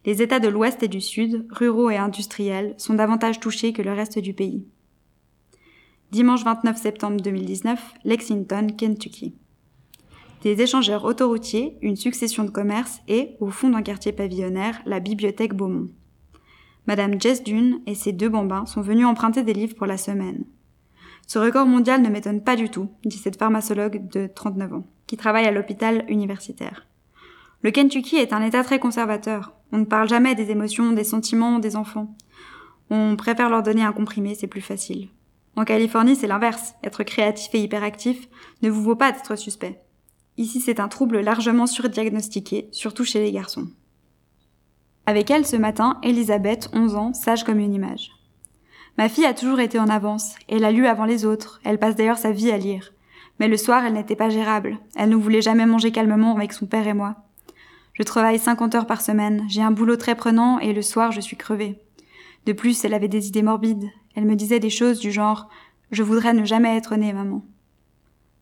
Les 0.05 0.21
États 0.21 0.41
de 0.41 0.49
l'Ouest 0.49 0.83
et 0.83 0.89
du 0.89 0.99
Sud, 0.99 1.47
ruraux 1.49 1.89
et 1.89 1.97
industriels, 1.97 2.75
sont 2.77 2.93
davantage 2.93 3.39
touchés 3.39 3.71
que 3.71 3.81
le 3.81 3.93
reste 3.93 4.19
du 4.19 4.33
pays. 4.33 4.65
Dimanche 6.11 6.43
29 6.43 6.75
septembre 6.75 7.21
2019, 7.21 7.93
Lexington, 8.03 8.67
Kentucky. 8.77 9.35
Des 10.47 10.61
échangeurs 10.61 11.03
autoroutiers, 11.03 11.77
une 11.81 11.97
succession 11.97 12.45
de 12.45 12.51
commerces 12.51 13.01
et, 13.09 13.35
au 13.41 13.49
fond 13.49 13.67
d'un 13.67 13.81
quartier 13.81 14.13
pavillonnaire, 14.13 14.81
la 14.85 15.01
bibliothèque 15.01 15.53
Beaumont. 15.53 15.89
Madame 16.85 17.19
Jess 17.19 17.43
Dune 17.43 17.81
et 17.85 17.95
ses 17.95 18.13
deux 18.13 18.29
bambins 18.29 18.65
sont 18.65 18.79
venus 18.79 19.05
emprunter 19.05 19.43
des 19.43 19.51
livres 19.51 19.75
pour 19.75 19.87
la 19.87 19.97
semaine. 19.97 20.45
Ce 21.27 21.37
record 21.37 21.65
mondial 21.65 22.01
ne 22.01 22.07
m'étonne 22.07 22.41
pas 22.41 22.55
du 22.55 22.69
tout, 22.69 22.89
dit 23.03 23.17
cette 23.17 23.37
pharmacologue 23.37 24.07
de 24.07 24.29
39 24.33 24.71
ans, 24.71 24.87
qui 25.05 25.17
travaille 25.17 25.47
à 25.47 25.51
l'hôpital 25.51 26.05
universitaire. 26.07 26.87
Le 27.61 27.71
Kentucky 27.71 28.15
est 28.15 28.31
un 28.31 28.41
état 28.41 28.63
très 28.63 28.79
conservateur. 28.79 29.51
On 29.73 29.79
ne 29.79 29.83
parle 29.83 30.07
jamais 30.07 30.33
des 30.33 30.49
émotions, 30.49 30.93
des 30.93 31.03
sentiments 31.03 31.59
des 31.59 31.75
enfants. 31.75 32.15
On 32.89 33.17
préfère 33.17 33.49
leur 33.49 33.63
donner 33.63 33.83
un 33.83 33.91
comprimé, 33.91 34.33
c'est 34.33 34.47
plus 34.47 34.61
facile. 34.61 35.09
En 35.57 35.65
Californie, 35.65 36.15
c'est 36.15 36.27
l'inverse. 36.27 36.75
Être 36.85 37.03
créatif 37.03 37.53
et 37.53 37.59
hyperactif 37.61 38.29
ne 38.61 38.69
vous 38.69 38.81
vaut 38.81 38.95
pas 38.95 39.11
d'être 39.11 39.35
suspect. 39.35 39.81
Ici, 40.37 40.61
c'est 40.61 40.79
un 40.79 40.87
trouble 40.87 41.19
largement 41.19 41.65
surdiagnostiqué, 41.65 42.69
surtout 42.71 43.03
chez 43.03 43.21
les 43.21 43.31
garçons. 43.31 43.67
Avec 45.07 45.31
elle 45.31 45.47
ce 45.47 45.55
matin, 45.55 45.99
Elisabeth, 46.03 46.69
11 46.73 46.95
ans, 46.95 47.13
sage 47.13 47.43
comme 47.43 47.59
une 47.59 47.73
image. 47.73 48.11
Ma 48.97 49.09
fille 49.09 49.25
a 49.25 49.33
toujours 49.33 49.59
été 49.59 49.79
en 49.79 49.89
avance, 49.89 50.35
elle 50.47 50.65
a 50.65 50.71
lu 50.71 50.85
avant 50.85 51.05
les 51.05 51.25
autres, 51.25 51.59
elle 51.63 51.79
passe 51.79 51.95
d'ailleurs 51.95 52.17
sa 52.17 52.31
vie 52.31 52.51
à 52.51 52.57
lire. 52.57 52.93
Mais 53.39 53.47
le 53.47 53.57
soir, 53.57 53.85
elle 53.85 53.93
n'était 53.93 54.15
pas 54.15 54.29
gérable, 54.29 54.79
elle 54.95 55.09
ne 55.09 55.15
voulait 55.15 55.41
jamais 55.41 55.65
manger 55.65 55.91
calmement 55.91 56.35
avec 56.35 56.51
son 56.51 56.65
père 56.65 56.87
et 56.87 56.93
moi. 56.93 57.15
Je 57.93 58.03
travaille 58.03 58.37
50 58.37 58.75
heures 58.75 58.87
par 58.87 59.01
semaine, 59.01 59.43
j'ai 59.47 59.61
un 59.61 59.71
boulot 59.71 59.95
très 59.95 60.15
prenant 60.15 60.59
et 60.59 60.73
le 60.73 60.81
soir, 60.81 61.11
je 61.11 61.21
suis 61.21 61.37
crevée. 61.37 61.79
De 62.45 62.53
plus, 62.53 62.83
elle 62.85 62.93
avait 62.93 63.07
des 63.07 63.27
idées 63.27 63.43
morbides, 63.43 63.89
elle 64.15 64.25
me 64.25 64.35
disait 64.35 64.59
des 64.59 64.69
choses 64.69 64.99
du 64.99 65.11
genre 65.11 65.47
Je 65.91 66.03
voudrais 66.03 66.33
ne 66.33 66.43
jamais 66.43 66.75
être 66.75 66.95
née, 66.95 67.13
maman. 67.13 67.45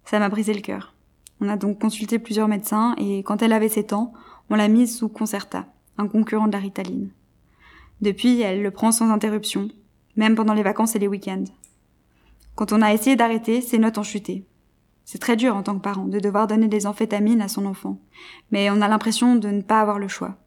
Ça 0.04 0.20
m'a 0.20 0.30
brisé 0.30 0.54
le 0.54 0.62
cœur. 0.62 0.95
On 1.42 1.50
a 1.50 1.58
donc 1.58 1.80
consulté 1.80 2.20
plusieurs 2.20 2.48
médecins 2.48 2.96
et 2.98 3.24
quand 3.24 3.42
elle 3.42 3.54
avait 3.54 3.70
7 3.70 3.94
ans, 3.94 4.14
on 4.50 4.56
l'a 4.56 4.68
mise 4.68 4.98
sous 4.98 5.10
Concerta, 5.10 5.66
un 5.98 6.08
concurrent 6.08 6.48
de 6.48 6.54
la 6.54 6.60
Ritaline. 6.60 7.10
Depuis, 8.02 8.42
elle 8.42 8.62
le 8.62 8.72
prend 8.72 8.92
sans 8.92 9.10
interruption, 9.10 9.70
même 10.16 10.36
pendant 10.36 10.54
les 10.54 10.64
vacances 10.64 10.96
et 10.96 11.00
les 11.00 11.08
week-ends. 11.08 11.46
Quand 12.56 12.72
on 12.72 12.82
a 12.82 12.94
essayé 12.94 13.16
d'arrêter, 13.16 13.62
ses 13.62 13.80
notes 13.80 13.98
ont 13.98 14.04
chuté. 14.04 14.46
C'est 15.04 15.20
très 15.20 15.36
dur 15.36 15.56
en 15.56 15.64
tant 15.64 15.76
que 15.76 15.84
parent 15.84 16.06
de 16.06 16.20
devoir 16.20 16.48
donner 16.48 16.68
des 16.68 16.88
amphétamines 16.88 17.42
à 17.42 17.48
son 17.48 17.66
enfant, 17.66 18.00
mais 18.52 18.70
on 18.70 18.82
a 18.82 18.88
l'impression 18.88 19.36
de 19.36 19.50
ne 19.50 19.62
pas 19.62 19.82
avoir 19.82 20.00
le 20.00 20.08
choix. 20.08 20.38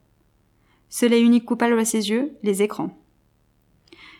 Seul 0.88 1.12
et 1.12 1.20
unique 1.20 1.44
coupable 1.44 1.78
à 1.78 1.84
ses 1.84 2.10
yeux, 2.10 2.36
les 2.42 2.62
écrans. 2.62 2.96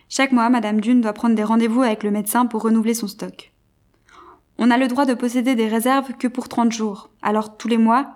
Chaque 0.09 0.33
mois, 0.33 0.49
Madame 0.49 0.81
Dune 0.81 1.01
doit 1.01 1.13
prendre 1.13 1.35
des 1.35 1.45
rendez-vous 1.45 1.83
avec 1.83 2.03
le 2.03 2.11
médecin 2.11 2.47
pour 2.47 2.63
renouveler 2.63 2.95
son 2.95 3.09
stock. 3.09 3.53
On 4.61 4.67
n'a 4.67 4.77
le 4.77 4.89
droit 4.89 5.07
de 5.07 5.15
posséder 5.15 5.55
des 5.55 5.69
réserves 5.69 6.15
que 6.19 6.27
pour 6.27 6.49
30 6.49 6.73
jours. 6.73 7.11
Alors 7.23 7.57
tous 7.57 7.69
les 7.69 7.79
mois, 7.79 8.15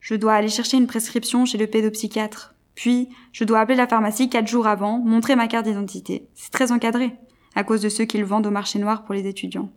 je 0.00 0.16
dois 0.16 0.34
aller 0.34 0.48
chercher 0.48 0.76
une 0.76 0.88
prescription 0.88 1.46
chez 1.46 1.56
le 1.56 1.68
pédopsychiatre. 1.68 2.54
Puis, 2.74 3.08
je 3.32 3.44
dois 3.44 3.60
appeler 3.60 3.76
la 3.76 3.86
pharmacie 3.86 4.28
4 4.28 4.48
jours 4.48 4.66
avant, 4.66 4.98
montrer 4.98 5.36
ma 5.36 5.46
carte 5.46 5.66
d'identité. 5.66 6.26
C'est 6.34 6.50
très 6.50 6.72
encadré, 6.72 7.14
à 7.54 7.62
cause 7.62 7.80
de 7.80 7.88
ceux 7.88 8.04
qui 8.04 8.18
le 8.18 8.24
vendent 8.24 8.48
au 8.48 8.50
marché 8.50 8.80
noir 8.80 9.04
pour 9.04 9.14
les 9.14 9.28
étudiants. 9.28 9.70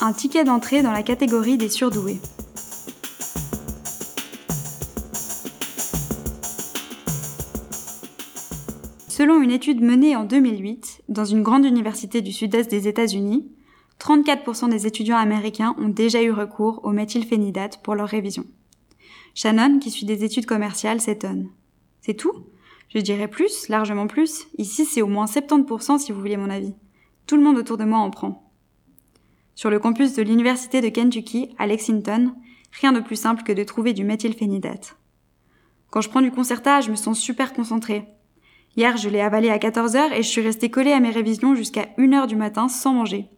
un 0.00 0.12
ticket 0.12 0.44
d'entrée 0.44 0.82
dans 0.82 0.92
la 0.92 1.02
catégorie 1.02 1.56
des 1.56 1.70
surdoués. 1.70 2.20
Selon 9.24 9.40
une 9.40 9.52
étude 9.52 9.80
menée 9.80 10.16
en 10.16 10.24
2008 10.24 11.04
dans 11.08 11.24
une 11.24 11.42
grande 11.42 11.64
université 11.64 12.20
du 12.20 12.30
sud-est 12.30 12.70
des 12.70 12.88
États-Unis, 12.88 13.50
34% 13.98 14.68
des 14.68 14.86
étudiants 14.86 15.16
américains 15.16 15.74
ont 15.78 15.88
déjà 15.88 16.22
eu 16.22 16.30
recours 16.30 16.80
au 16.82 16.90
méthylphénidate 16.90 17.82
pour 17.82 17.94
leur 17.94 18.06
révision. 18.06 18.44
Shannon, 19.32 19.78
qui 19.78 19.90
suit 19.90 20.04
des 20.04 20.24
études 20.24 20.44
commerciales, 20.44 21.00
s'étonne. 21.00 21.48
C'est 22.02 22.12
tout? 22.12 22.34
Je 22.90 22.98
dirais 22.98 23.28
plus, 23.28 23.70
largement 23.70 24.08
plus. 24.08 24.46
Ici, 24.58 24.84
c'est 24.84 25.00
au 25.00 25.06
moins 25.06 25.24
70% 25.24 25.98
si 26.00 26.12
vous 26.12 26.20
voulez 26.20 26.36
mon 26.36 26.50
avis. 26.50 26.74
Tout 27.26 27.38
le 27.38 27.44
monde 27.44 27.56
autour 27.56 27.78
de 27.78 27.84
moi 27.84 28.00
en 28.00 28.10
prend. 28.10 28.52
Sur 29.54 29.70
le 29.70 29.78
campus 29.78 30.12
de 30.12 30.22
l'Université 30.22 30.82
de 30.82 30.90
Kentucky, 30.90 31.48
à 31.56 31.66
Lexington, 31.66 32.34
rien 32.78 32.92
de 32.92 33.00
plus 33.00 33.16
simple 33.16 33.42
que 33.42 33.54
de 33.54 33.64
trouver 33.64 33.94
du 33.94 34.04
méthylphénidate. 34.04 34.98
Quand 35.88 36.02
je 36.02 36.10
prends 36.10 36.20
du 36.20 36.30
Concerta, 36.30 36.82
je 36.82 36.90
me 36.90 36.96
sens 36.96 37.18
super 37.18 37.54
concentrée. 37.54 38.13
Hier, 38.76 38.96
je 38.96 39.08
l'ai 39.08 39.20
avalé 39.20 39.50
à 39.50 39.58
14 39.58 39.94
heures 39.94 40.12
et 40.12 40.22
je 40.22 40.28
suis 40.28 40.40
restée 40.40 40.70
collée 40.70 40.92
à 40.92 40.98
mes 40.98 41.10
révisions 41.10 41.54
jusqu'à 41.54 41.86
1 41.96 42.12
heure 42.12 42.26
du 42.26 42.34
matin 42.34 42.68
sans 42.68 42.92
manger. 42.92 43.28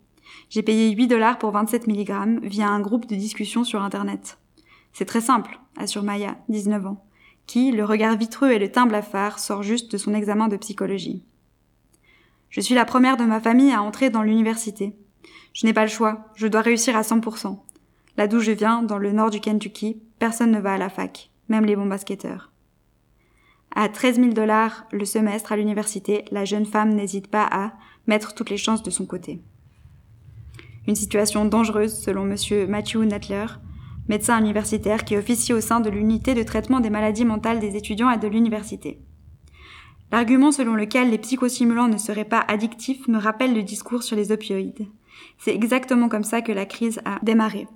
J'ai 0.49 0.63
payé 0.63 0.91
8 0.91 1.09
dollars 1.09 1.39
pour 1.39 1.51
27 1.51 1.87
mg 1.89 2.41
via 2.43 2.69
un 2.69 2.81
groupe 2.81 3.07
de 3.07 3.17
discussion 3.17 3.63
sur 3.63 3.83
Internet. 3.83 4.39
C'est 4.93 5.05
très 5.05 5.21
simple, 5.21 5.59
assure 5.77 6.03
Maya, 6.03 6.39
19 6.49 6.87
ans, 6.87 7.05
qui, 7.47 7.71
le 7.71 7.85
regard 7.85 8.17
vitreux 8.17 8.51
et 8.51 8.59
le 8.59 8.71
teint 8.71 8.87
blafard, 8.87 9.39
sort 9.39 9.63
juste 9.63 9.93
de 9.93 9.99
son 9.99 10.15
examen 10.15 10.49
de 10.49 10.57
psychologie. 10.57 11.23
Je 12.49 12.63
suis 12.63 12.75
la 12.75 12.87
première 12.87 13.19
de 13.19 13.25
ma 13.25 13.41
famille 13.41 13.73
à 13.73 13.83
entrer 13.83 14.09
dans 14.09 14.23
l'université. 14.23 14.97
Je 15.53 15.67
n'ai 15.67 15.75
pas 15.75 15.85
le 15.85 15.91
choix, 15.91 16.29
je 16.35 16.47
dois 16.47 16.63
réussir 16.63 16.97
à 16.97 17.03
100%. 17.03 17.59
Là 18.17 18.27
d'où 18.27 18.41
je 18.41 18.53
viens, 18.53 18.83
dans 18.83 18.99
le 18.99 19.13
nord 19.13 19.29
du 19.29 19.41
Kentucky, 19.41 20.01
personne 20.19 20.51
ne 20.51 20.61
va 20.61 20.75
à 20.75 20.79
la 20.79 20.89
fac, 20.89 21.31
même 21.51 21.67
les 21.67 21.77
bons 21.77 21.87
basketteurs. 21.87 22.53
À 23.79 23.91
13 23.91 24.17
000 24.17 24.29
dollars 24.31 24.87
le 24.91 25.05
semestre 25.05 25.53
à 25.53 25.57
l'université, 25.59 26.25
la 26.31 26.47
jeune 26.47 26.65
femme 26.65 26.95
n'hésite 26.95 27.27
pas 27.27 27.47
à 27.53 27.75
mettre 28.07 28.35
toutes 28.35 28.49
les 28.49 28.57
chances 28.57 28.83
de 28.83 28.89
son 28.89 29.05
côté. 29.05 29.43
Une 30.89 30.95
situation 30.95 31.45
dangereuse 31.45 31.95
selon 31.95 32.25
monsieur 32.25 32.67
Matthew 32.67 33.01
Nettler, 33.01 33.45
médecin 34.09 34.41
universitaire 34.41 35.05
qui 35.05 35.15
officie 35.15 35.53
au 35.53 35.61
sein 35.61 35.81
de 35.81 35.91
l'unité 35.91 36.33
de 36.33 36.43
traitement 36.43 36.81
des 36.81 36.89
maladies 36.89 37.27
mentales 37.27 37.61
des 37.61 37.77
étudiants 37.77 38.11
et 38.11 38.17
de 38.17 38.29
l'université. 38.29 38.99
L'argument 40.11 40.53
selon 40.53 40.75
lequel 40.75 41.11
les 41.11 41.19
psychostimulants 41.19 41.89
ne 41.89 41.99
seraient 41.99 42.25
pas 42.25 42.47
addictifs 42.49 43.07
me 43.09 43.19
rappelle 43.19 43.55
le 43.55 43.63
discours 43.63 44.05
sur 44.05 44.17
les 44.17 44.33
opioïdes. 44.33 44.87
C'est 45.37 45.55
exactement 45.55 46.09
comme 46.09 46.25
ça 46.25 46.41
que 46.41 46.53
la 46.53 46.65
crise 46.65 47.03
a 47.05 47.19
démarré. 47.23 47.69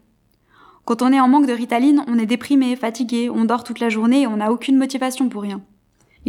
Quand 0.87 1.03
on 1.03 1.13
est 1.13 1.21
en 1.21 1.29
manque 1.29 1.47
de 1.47 1.53
ritaline, 1.53 2.05
on 2.09 2.19
est 2.19 2.25
déprimé, 2.25 2.75
fatigué, 2.75 3.29
on 3.29 3.45
dort 3.45 3.65
toute 3.65 3.81
la 3.81 3.91
journée 3.91 4.23
et 4.23 4.27
on 4.27 4.39
n'a 4.39 4.51
aucune 4.51 4.79
motivation 4.79 5.29
pour 5.29 5.43
rien. 5.43 5.61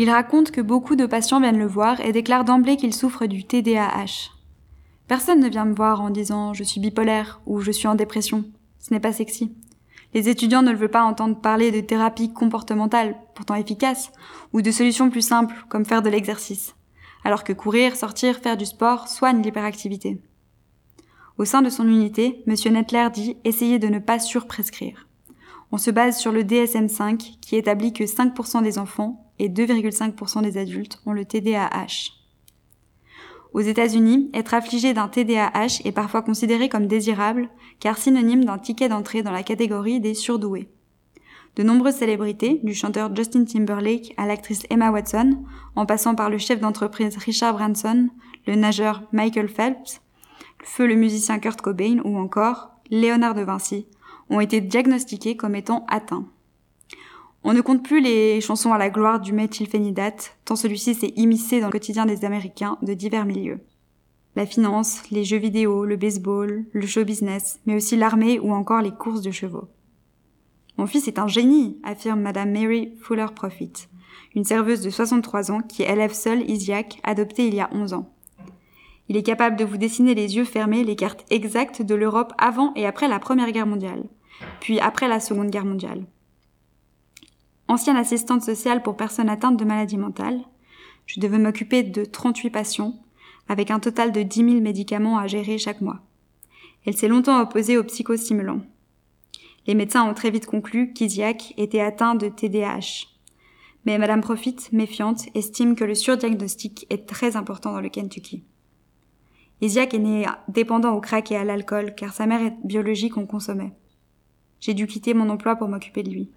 Il 0.01 0.09
raconte 0.09 0.49
que 0.49 0.61
beaucoup 0.61 0.95
de 0.95 1.05
patients 1.05 1.39
viennent 1.39 1.59
le 1.59 1.67
voir 1.67 1.99
et 1.99 2.11
déclarent 2.11 2.43
d'emblée 2.43 2.75
qu'ils 2.75 2.95
souffrent 2.95 3.27
du 3.27 3.43
TDAH. 3.43 4.31
Personne 5.07 5.39
ne 5.39 5.47
vient 5.47 5.65
me 5.65 5.75
voir 5.75 6.01
en 6.01 6.09
disant 6.09 6.55
je 6.55 6.63
suis 6.63 6.81
bipolaire 6.81 7.39
ou 7.45 7.61
je 7.61 7.69
suis 7.69 7.87
en 7.87 7.93
dépression. 7.93 8.45
Ce 8.79 8.91
n'est 8.91 8.99
pas 8.99 9.13
sexy. 9.13 9.55
Les 10.15 10.27
étudiants 10.27 10.63
ne 10.63 10.73
veulent 10.73 10.89
pas 10.89 11.03
entendre 11.03 11.39
parler 11.39 11.69
de 11.69 11.81
thérapie 11.81 12.33
comportementale, 12.33 13.15
pourtant 13.35 13.53
efficace, 13.53 14.11
ou 14.53 14.63
de 14.63 14.71
solutions 14.71 15.11
plus 15.11 15.21
simples, 15.21 15.53
comme 15.69 15.85
faire 15.85 16.01
de 16.01 16.09
l'exercice. 16.09 16.73
Alors 17.23 17.43
que 17.43 17.53
courir, 17.53 17.95
sortir, 17.95 18.39
faire 18.39 18.57
du 18.57 18.65
sport 18.65 19.07
soigne 19.07 19.43
l'hyperactivité. 19.43 20.19
Au 21.37 21.45
sein 21.45 21.61
de 21.61 21.69
son 21.69 21.87
unité, 21.87 22.43
M. 22.47 22.55
Nettler 22.73 23.07
dit 23.13 23.37
essayer 23.43 23.77
de 23.77 23.87
ne 23.87 23.99
pas 23.99 24.17
surprescrire. 24.17 25.05
On 25.71 25.77
se 25.77 25.91
base 25.91 26.17
sur 26.17 26.31
le 26.31 26.41
DSM5 26.41 27.37
qui 27.39 27.55
établit 27.55 27.93
que 27.93 28.03
5% 28.03 28.63
des 28.63 28.79
enfants 28.79 29.30
et 29.41 29.49
2,5% 29.49 30.43
des 30.43 30.59
adultes 30.59 31.01
ont 31.07 31.13
le 31.13 31.25
TDAH. 31.25 32.11
Aux 33.53 33.59
États-Unis, 33.59 34.29
être 34.35 34.53
affligé 34.53 34.93
d'un 34.93 35.07
TDAH 35.07 35.81
est 35.83 35.91
parfois 35.91 36.21
considéré 36.21 36.69
comme 36.69 36.85
désirable, 36.85 37.49
car 37.79 37.97
synonyme 37.97 38.45
d'un 38.45 38.59
ticket 38.59 38.87
d'entrée 38.87 39.23
dans 39.23 39.31
la 39.31 39.41
catégorie 39.41 39.99
des 39.99 40.13
surdoués. 40.13 40.69
De 41.55 41.63
nombreuses 41.63 41.95
célébrités, 41.95 42.61
du 42.63 42.75
chanteur 42.75 43.13
Justin 43.15 43.43
Timberlake 43.43 44.13
à 44.15 44.27
l'actrice 44.27 44.63
Emma 44.69 44.91
Watson, 44.91 45.43
en 45.75 45.87
passant 45.87 46.13
par 46.13 46.29
le 46.29 46.37
chef 46.37 46.61
d'entreprise 46.61 47.17
Richard 47.17 47.55
Branson, 47.55 48.09
le 48.45 48.55
nageur 48.55 49.01
Michael 49.11 49.49
Phelps, 49.49 50.01
feu 50.63 50.85
le 50.85 50.95
musicien 50.95 51.39
Kurt 51.39 51.61
Cobain 51.61 51.97
ou 52.05 52.17
encore 52.19 52.69
Léonard 52.91 53.33
de 53.33 53.41
Vinci, 53.41 53.87
ont 54.29 54.39
été 54.39 54.61
diagnostiqués 54.61 55.35
comme 55.35 55.55
étant 55.55 55.85
atteints. 55.89 56.27
On 57.43 57.53
ne 57.53 57.61
compte 57.61 57.83
plus 57.83 58.01
les 58.01 58.39
chansons 58.39 58.71
à 58.71 58.77
la 58.77 58.91
gloire 58.91 59.19
du 59.19 59.33
méthylphénidate, 59.33 60.37
tant 60.45 60.55
celui-ci 60.55 60.93
s'est 60.93 61.13
immiscé 61.15 61.59
dans 61.59 61.67
le 61.67 61.71
quotidien 61.71 62.05
des 62.05 62.23
Américains 62.23 62.77
de 62.83 62.93
divers 62.93 63.25
milieux. 63.25 63.61
La 64.35 64.45
finance, 64.45 65.09
les 65.09 65.23
jeux 65.23 65.39
vidéo, 65.39 65.83
le 65.83 65.97
baseball, 65.97 66.65
le 66.71 66.85
show 66.85 67.03
business, 67.03 67.59
mais 67.65 67.75
aussi 67.75 67.97
l'armée 67.97 68.39
ou 68.39 68.53
encore 68.53 68.83
les 68.83 68.91
courses 68.91 69.21
de 69.21 69.31
chevaux. 69.31 69.67
Mon 70.77 70.85
fils 70.85 71.07
est 71.07 71.17
un 71.17 71.27
génie, 71.27 71.79
affirme 71.83 72.21
Madame 72.21 72.51
Mary 72.51 72.93
Fuller 73.01 73.25
Profit, 73.35 73.73
une 74.35 74.45
serveuse 74.45 74.81
de 74.81 74.91
63 74.91 75.51
ans 75.51 75.61
qui 75.61 75.81
élève 75.81 76.13
seule 76.13 76.47
Isiac, 76.47 76.99
adopté 77.03 77.47
il 77.47 77.55
y 77.55 77.59
a 77.59 77.69
11 77.73 77.93
ans. 77.93 78.13
Il 79.09 79.17
est 79.17 79.23
capable 79.23 79.57
de 79.57 79.65
vous 79.65 79.77
dessiner 79.77 80.13
les 80.13 80.37
yeux 80.37 80.45
fermés 80.45 80.83
les 80.83 80.95
cartes 80.95 81.25
exactes 81.31 81.81
de 81.81 81.95
l'Europe 81.95 82.33
avant 82.37 82.71
et 82.75 82.85
après 82.85 83.07
la 83.07 83.19
Première 83.19 83.51
Guerre 83.51 83.67
mondiale, 83.67 84.03
puis 84.59 84.79
après 84.79 85.07
la 85.07 85.19
Seconde 85.19 85.49
Guerre 85.49 85.65
mondiale 85.65 86.05
ancienne 87.71 87.97
assistante 87.97 88.43
sociale 88.43 88.83
pour 88.83 88.97
personnes 88.97 89.29
atteintes 89.29 89.57
de 89.57 89.65
maladies 89.65 89.97
mentales. 89.97 90.41
Je 91.05 91.19
devais 91.19 91.37
m'occuper 91.37 91.83
de 91.83 92.03
38 92.03 92.49
patients, 92.49 92.93
avec 93.47 93.71
un 93.71 93.79
total 93.79 94.11
de 94.11 94.21
10 94.21 94.49
000 94.51 94.61
médicaments 94.61 95.17
à 95.17 95.27
gérer 95.27 95.57
chaque 95.57 95.81
mois. 95.81 96.01
Elle 96.85 96.97
s'est 96.97 97.07
longtemps 97.07 97.41
opposée 97.41 97.77
aux 97.77 97.83
psychostimulants. 97.83 98.61
Les 99.67 99.75
médecins 99.75 100.03
ont 100.03 100.13
très 100.13 100.31
vite 100.31 100.47
conclu 100.47 100.91
qu'Isiac 100.93 101.53
était 101.57 101.79
atteint 101.79 102.15
de 102.15 102.27
TDAH. 102.27 103.07
Mais 103.85 103.97
Madame 103.97 104.21
Profit, 104.21 104.57
méfiante, 104.71 105.25
estime 105.33 105.75
que 105.75 105.85
le 105.85 105.95
surdiagnostic 105.95 106.85
est 106.89 107.07
très 107.07 107.35
important 107.35 107.71
dans 107.71 107.81
le 107.81 107.89
Kentucky. 107.89 108.43
Isiac 109.61 109.93
est 109.93 109.99
né 109.99 110.25
dépendant 110.47 110.93
au 110.93 111.01
crack 111.01 111.31
et 111.31 111.37
à 111.37 111.43
l'alcool, 111.43 111.93
car 111.95 112.13
sa 112.13 112.25
mère 112.25 112.51
biologique 112.63 113.17
en 113.17 113.25
consommait. 113.25 113.73
J'ai 114.59 114.73
dû 114.73 114.87
quitter 114.87 115.13
mon 115.13 115.29
emploi 115.29 115.55
pour 115.55 115.67
m'occuper 115.67 116.03
de 116.03 116.09
lui. 116.09 116.31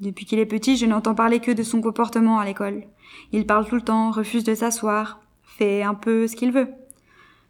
Depuis 0.00 0.26
qu'il 0.26 0.38
est 0.38 0.46
petit, 0.46 0.76
je 0.76 0.86
n'entends 0.86 1.14
parler 1.14 1.40
que 1.40 1.50
de 1.50 1.62
son 1.62 1.80
comportement 1.80 2.38
à 2.38 2.44
l'école. 2.44 2.84
Il 3.32 3.46
parle 3.46 3.66
tout 3.66 3.74
le 3.74 3.82
temps, 3.82 4.10
refuse 4.10 4.44
de 4.44 4.54
s'asseoir, 4.54 5.20
fait 5.42 5.82
un 5.82 5.94
peu 5.94 6.28
ce 6.28 6.36
qu'il 6.36 6.52
veut. 6.52 6.68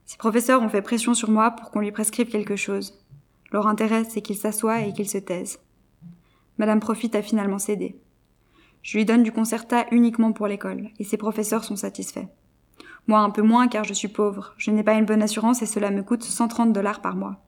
Ses 0.06 0.16
professeurs 0.16 0.62
ont 0.62 0.70
fait 0.70 0.80
pression 0.80 1.12
sur 1.12 1.30
moi 1.30 1.50
pour 1.50 1.70
qu'on 1.70 1.80
lui 1.80 1.92
prescrive 1.92 2.28
quelque 2.28 2.56
chose. 2.56 3.04
Leur 3.52 3.66
intérêt, 3.66 4.04
c'est 4.04 4.22
qu'il 4.22 4.36
s'assoie 4.36 4.80
et 4.80 4.94
qu'il 4.94 5.08
se 5.08 5.18
taise. 5.18 5.58
Madame 6.56 6.80
Profit 6.80 7.10
a 7.14 7.22
finalement 7.22 7.58
cédé. 7.58 8.00
Je 8.82 8.96
lui 8.96 9.04
donne 9.04 9.22
du 9.22 9.32
concerta 9.32 9.84
uniquement 9.90 10.32
pour 10.32 10.46
l'école, 10.46 10.88
et 10.98 11.04
ses 11.04 11.18
professeurs 11.18 11.64
sont 11.64 11.76
satisfaits. 11.76 12.28
Moi 13.06 13.20
un 13.20 13.30
peu 13.30 13.42
moins 13.42 13.68
car 13.68 13.84
je 13.84 13.94
suis 13.94 14.08
pauvre, 14.08 14.54
je 14.56 14.70
n'ai 14.70 14.82
pas 14.82 14.94
une 14.94 15.06
bonne 15.06 15.22
assurance 15.22 15.62
et 15.62 15.66
cela 15.66 15.90
me 15.90 16.02
coûte 16.02 16.22
130 16.22 16.72
dollars 16.72 17.00
par 17.00 17.16
mois. 17.16 17.42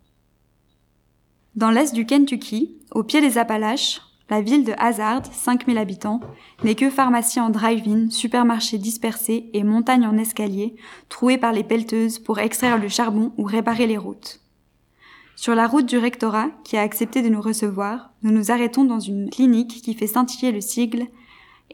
Dans 1.55 1.71
l'est 1.71 1.95
du 1.95 2.07
Kentucky, 2.07 2.79
au 2.91 3.03
pied 3.03 3.21
des 3.21 3.37
Appalaches, 3.37 4.01
la 4.31 4.41
ville 4.41 4.65
de 4.65 4.73
Hazard, 4.79 5.23
5000 5.33 5.77
habitants, 5.77 6.21
n'est 6.63 6.77
que 6.77 6.89
pharmacie 6.89 7.41
en 7.41 7.51
drive-in, 7.51 8.09
supermarché 8.11 8.79
dispersé 8.79 9.51
et 9.53 9.65
montagne 9.65 10.07
en 10.07 10.17
escalier, 10.17 10.77
trouée 11.09 11.37
par 11.37 11.53
les 11.53 11.65
pelleteuses 11.65 12.21
pour 12.21 12.39
extraire 12.39 12.79
le 12.79 12.89
charbon 12.89 13.33
ou 13.37 13.43
réparer 13.43 13.87
les 13.87 13.99
routes. 13.99 14.41
Sur 15.35 15.55
la 15.55 15.67
route 15.67 15.87
du 15.87 15.99
rectorat, 15.99 16.51
qui 16.65 16.77
a 16.77 16.83
accepté 16.83 17.23
de 17.23 17.29
nous 17.29 17.41
recevoir, 17.41 18.13
nous 18.23 18.31
nous 18.31 18.51
arrêtons 18.51 18.85
dans 18.85 19.01
une 19.01 19.31
clinique 19.31 19.83
qui 19.83 19.95
fait 19.95 20.07
scintiller 20.07 20.53
le 20.53 20.61
sigle 20.61 21.07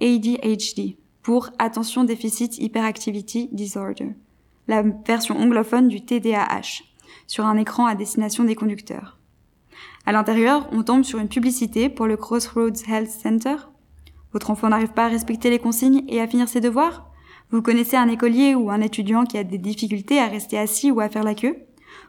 ADHD, 0.00 0.96
pour 1.22 1.50
Attention 1.58 2.04
Déficit 2.04 2.56
Hyperactivity 2.58 3.48
Disorder, 3.50 4.14
la 4.68 4.82
version 4.82 5.36
anglophone 5.36 5.88
du 5.88 6.00
TDAH, 6.00 6.84
sur 7.26 7.44
un 7.44 7.56
écran 7.56 7.86
à 7.86 7.96
destination 7.96 8.44
des 8.44 8.54
conducteurs. 8.54 9.15
À 10.08 10.12
l'intérieur, 10.12 10.68
on 10.70 10.84
tombe 10.84 11.02
sur 11.02 11.18
une 11.18 11.28
publicité 11.28 11.88
pour 11.88 12.06
le 12.06 12.16
Crossroads 12.16 12.84
Health 12.88 13.10
Center. 13.10 13.56
Votre 14.32 14.52
enfant 14.52 14.68
n'arrive 14.68 14.92
pas 14.92 15.06
à 15.06 15.08
respecter 15.08 15.50
les 15.50 15.58
consignes 15.58 16.04
et 16.06 16.20
à 16.20 16.28
finir 16.28 16.48
ses 16.48 16.60
devoirs 16.60 17.10
Vous 17.50 17.60
connaissez 17.60 17.96
un 17.96 18.06
écolier 18.06 18.54
ou 18.54 18.70
un 18.70 18.80
étudiant 18.80 19.24
qui 19.24 19.36
a 19.36 19.42
des 19.42 19.58
difficultés 19.58 20.20
à 20.20 20.28
rester 20.28 20.58
assis 20.58 20.92
ou 20.92 21.00
à 21.00 21.08
faire 21.08 21.24
la 21.24 21.34
queue 21.34 21.56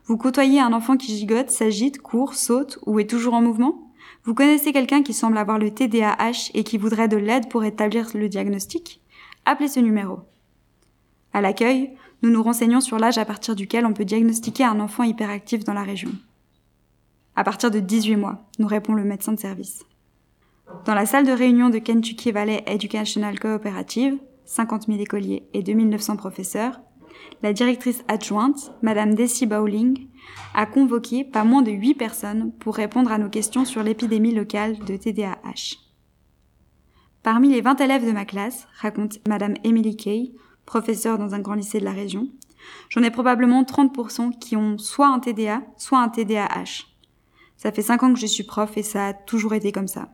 Vous 0.05 0.15
côtoyez 0.15 0.59
un 0.59 0.73
enfant 0.73 0.95
qui 0.95 1.17
gigote, 1.17 1.49
s'agite, 1.49 1.99
court, 1.99 2.35
saute 2.35 2.77
ou 2.85 2.99
est 2.99 3.09
toujours 3.09 3.33
en 3.33 3.41
mouvement 3.41 3.91
Vous 4.25 4.35
connaissez 4.35 4.73
quelqu'un 4.73 5.01
qui 5.01 5.13
semble 5.13 5.39
avoir 5.39 5.57
le 5.57 5.73
TDAH 5.73 6.51
et 6.53 6.63
qui 6.63 6.77
voudrait 6.77 7.07
de 7.07 7.17
l'aide 7.17 7.49
pour 7.49 7.63
établir 7.63 8.11
le 8.13 8.29
diagnostic 8.29 9.01
Appelez 9.45 9.69
ce 9.69 9.79
numéro. 9.79 10.19
À 11.33 11.41
l'accueil, 11.41 11.95
nous 12.21 12.29
nous 12.29 12.43
renseignons 12.43 12.81
sur 12.81 12.99
l'âge 12.99 13.17
à 13.17 13.25
partir 13.25 13.55
duquel 13.55 13.87
on 13.87 13.93
peut 13.93 14.05
diagnostiquer 14.05 14.65
un 14.65 14.79
enfant 14.79 15.01
hyperactif 15.01 15.63
dans 15.63 15.73
la 15.73 15.83
région. 15.83 16.11
À 17.37 17.43
partir 17.43 17.69
de 17.69 17.79
18 17.79 18.15
mois, 18.15 18.49
nous 18.57 18.65
répond 18.65 18.95
le 18.95 19.03
médecin 19.03 19.31
de 19.31 19.39
service. 19.39 19.85
Dans 20.85 20.95
la 20.95 21.05
salle 21.05 21.27
de 21.27 21.31
réunion 21.31 21.69
de 21.69 21.77
Kentucky 21.77 22.31
Valley 22.31 22.63
Educational 22.65 23.39
Cooperative, 23.39 24.17
50 24.45 24.87
000 24.87 24.99
écoliers 24.99 25.47
et 25.53 25.61
2900 25.61 26.15
professeurs, 26.17 26.79
la 27.43 27.53
directrice 27.53 28.03
adjointe, 28.07 28.73
Madame 28.81 29.13
Desi 29.13 29.45
Bowling, 29.45 30.07
a 30.55 30.65
convoqué 30.65 31.23
pas 31.23 31.43
moins 31.43 31.61
de 31.61 31.69
8 31.69 31.93
personnes 31.93 32.51
pour 32.53 32.75
répondre 32.75 33.11
à 33.11 33.19
nos 33.19 33.29
questions 33.29 33.65
sur 33.65 33.83
l'épidémie 33.83 34.33
locale 34.33 34.79
de 34.79 34.97
TDAH. 34.97 35.77
Parmi 37.21 37.49
les 37.49 37.61
20 37.61 37.79
élèves 37.81 38.07
de 38.07 38.13
ma 38.13 38.25
classe, 38.25 38.67
raconte 38.81 39.19
Madame 39.27 39.53
Emily 39.63 39.95
Kay, 39.95 40.33
professeure 40.65 41.19
dans 41.19 41.35
un 41.35 41.39
grand 41.39 41.53
lycée 41.53 41.79
de 41.79 41.85
la 41.85 41.91
région, 41.91 42.29
j'en 42.89 43.03
ai 43.03 43.11
probablement 43.11 43.61
30% 43.61 44.39
qui 44.39 44.55
ont 44.55 44.79
soit 44.79 45.09
un 45.09 45.19
TDA, 45.19 45.61
soit 45.77 45.99
un 45.99 46.09
TDAH. 46.09 46.96
Ça 47.57 47.71
fait 47.71 47.81
cinq 47.81 48.03
ans 48.03 48.13
que 48.13 48.19
je 48.19 48.27
suis 48.27 48.43
prof 48.43 48.77
et 48.77 48.83
ça 48.83 49.07
a 49.07 49.13
toujours 49.13 49.55
été 49.55 49.71
comme 49.71 49.87
ça. 49.87 50.09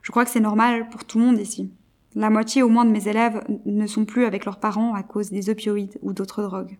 Je 0.00 0.10
crois 0.10 0.24
que 0.24 0.30
c'est 0.30 0.40
normal 0.40 0.88
pour 0.88 1.04
tout 1.04 1.18
le 1.18 1.24
monde 1.26 1.38
ici. 1.38 1.70
La 2.14 2.30
moitié 2.30 2.62
au 2.62 2.68
moins 2.68 2.84
de 2.84 2.90
mes 2.90 3.08
élèves 3.08 3.42
ne 3.66 3.86
sont 3.86 4.04
plus 4.04 4.24
avec 4.24 4.44
leurs 4.44 4.60
parents 4.60 4.94
à 4.94 5.02
cause 5.02 5.30
des 5.30 5.50
opioïdes 5.50 5.98
ou 6.00 6.12
d'autres 6.12 6.42
drogues, 6.42 6.78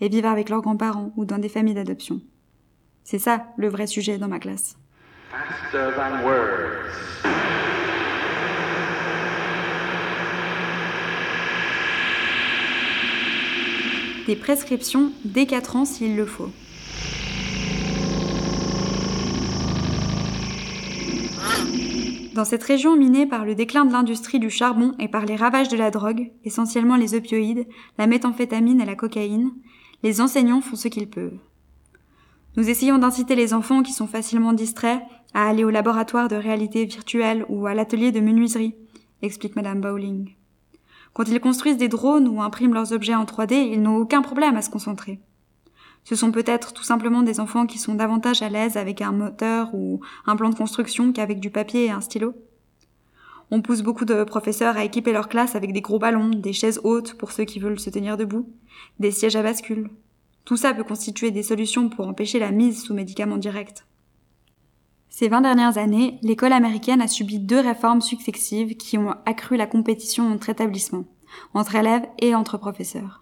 et 0.00 0.08
vivent 0.08 0.26
avec 0.26 0.48
leurs 0.48 0.60
grands-parents 0.60 1.12
ou 1.16 1.24
dans 1.24 1.38
des 1.38 1.48
familles 1.48 1.74
d'adoption. 1.74 2.20
C'est 3.04 3.18
ça 3.18 3.46
le 3.56 3.68
vrai 3.68 3.86
sujet 3.86 4.18
dans 4.18 4.28
ma 4.28 4.38
classe. 4.38 4.76
Des 14.26 14.36
prescriptions 14.36 15.12
dès 15.24 15.46
4 15.46 15.76
ans 15.76 15.84
s'il 15.84 16.16
le 16.16 16.26
faut. 16.26 16.50
Dans 22.34 22.46
cette 22.46 22.62
région 22.62 22.96
minée 22.96 23.26
par 23.26 23.44
le 23.44 23.54
déclin 23.54 23.84
de 23.84 23.92
l'industrie 23.92 24.38
du 24.38 24.48
charbon 24.48 24.94
et 24.98 25.08
par 25.08 25.26
les 25.26 25.36
ravages 25.36 25.68
de 25.68 25.76
la 25.76 25.90
drogue, 25.90 26.30
essentiellement 26.44 26.96
les 26.96 27.14
opioïdes, 27.14 27.66
la 27.98 28.06
méthamphétamine 28.06 28.80
et 28.80 28.86
la 28.86 28.94
cocaïne, 28.94 29.52
les 30.02 30.22
enseignants 30.22 30.62
font 30.62 30.76
ce 30.76 30.88
qu'ils 30.88 31.10
peuvent. 31.10 31.38
Nous 32.56 32.70
essayons 32.70 32.96
d'inciter 32.96 33.34
les 33.34 33.52
enfants 33.52 33.82
qui 33.82 33.92
sont 33.92 34.06
facilement 34.06 34.54
distraits 34.54 35.02
à 35.34 35.46
aller 35.46 35.64
au 35.64 35.70
laboratoire 35.70 36.28
de 36.28 36.36
réalité 36.36 36.86
virtuelle 36.86 37.44
ou 37.50 37.66
à 37.66 37.74
l'atelier 37.74 38.12
de 38.12 38.20
menuiserie, 38.20 38.76
explique 39.20 39.56
Madame 39.56 39.82
Bowling. 39.82 40.34
Quand 41.12 41.28
ils 41.28 41.40
construisent 41.40 41.76
des 41.76 41.88
drones 41.88 42.28
ou 42.28 42.40
impriment 42.40 42.72
leurs 42.72 42.94
objets 42.94 43.14
en 43.14 43.24
3D, 43.24 43.54
ils 43.72 43.82
n'ont 43.82 43.96
aucun 43.96 44.22
problème 44.22 44.56
à 44.56 44.62
se 44.62 44.70
concentrer. 44.70 45.20
Ce 46.04 46.16
sont 46.16 46.32
peut-être 46.32 46.72
tout 46.72 46.82
simplement 46.82 47.22
des 47.22 47.38
enfants 47.38 47.66
qui 47.66 47.78
sont 47.78 47.94
davantage 47.94 48.42
à 48.42 48.48
l'aise 48.48 48.76
avec 48.76 49.00
un 49.00 49.12
moteur 49.12 49.72
ou 49.74 50.00
un 50.26 50.36
plan 50.36 50.50
de 50.50 50.54
construction 50.54 51.12
qu'avec 51.12 51.38
du 51.38 51.50
papier 51.50 51.86
et 51.86 51.90
un 51.90 52.00
stylo. 52.00 52.34
On 53.50 53.60
pousse 53.62 53.82
beaucoup 53.82 54.04
de 54.04 54.24
professeurs 54.24 54.76
à 54.76 54.84
équiper 54.84 55.12
leur 55.12 55.28
classe 55.28 55.54
avec 55.54 55.72
des 55.72 55.82
gros 55.82 55.98
ballons, 55.98 56.30
des 56.30 56.52
chaises 56.52 56.80
hautes 56.84 57.14
pour 57.14 57.32
ceux 57.32 57.44
qui 57.44 57.60
veulent 57.60 57.78
se 57.78 57.90
tenir 57.90 58.16
debout, 58.16 58.48
des 58.98 59.10
sièges 59.10 59.36
à 59.36 59.42
bascule. 59.42 59.90
Tout 60.44 60.56
ça 60.56 60.74
peut 60.74 60.84
constituer 60.84 61.30
des 61.30 61.42
solutions 61.42 61.88
pour 61.88 62.08
empêcher 62.08 62.38
la 62.38 62.50
mise 62.50 62.82
sous 62.82 62.94
médicaments 62.94 63.36
directs. 63.36 63.84
Ces 65.08 65.28
20 65.28 65.42
dernières 65.42 65.76
années, 65.76 66.18
l'école 66.22 66.54
américaine 66.54 67.02
a 67.02 67.06
subi 67.06 67.38
deux 67.38 67.60
réformes 67.60 68.00
successives 68.00 68.76
qui 68.76 68.96
ont 68.96 69.14
accru 69.26 69.58
la 69.58 69.66
compétition 69.66 70.32
entre 70.32 70.48
établissements, 70.48 71.04
entre 71.52 71.76
élèves 71.76 72.08
et 72.18 72.34
entre 72.34 72.56
professeurs. 72.56 73.21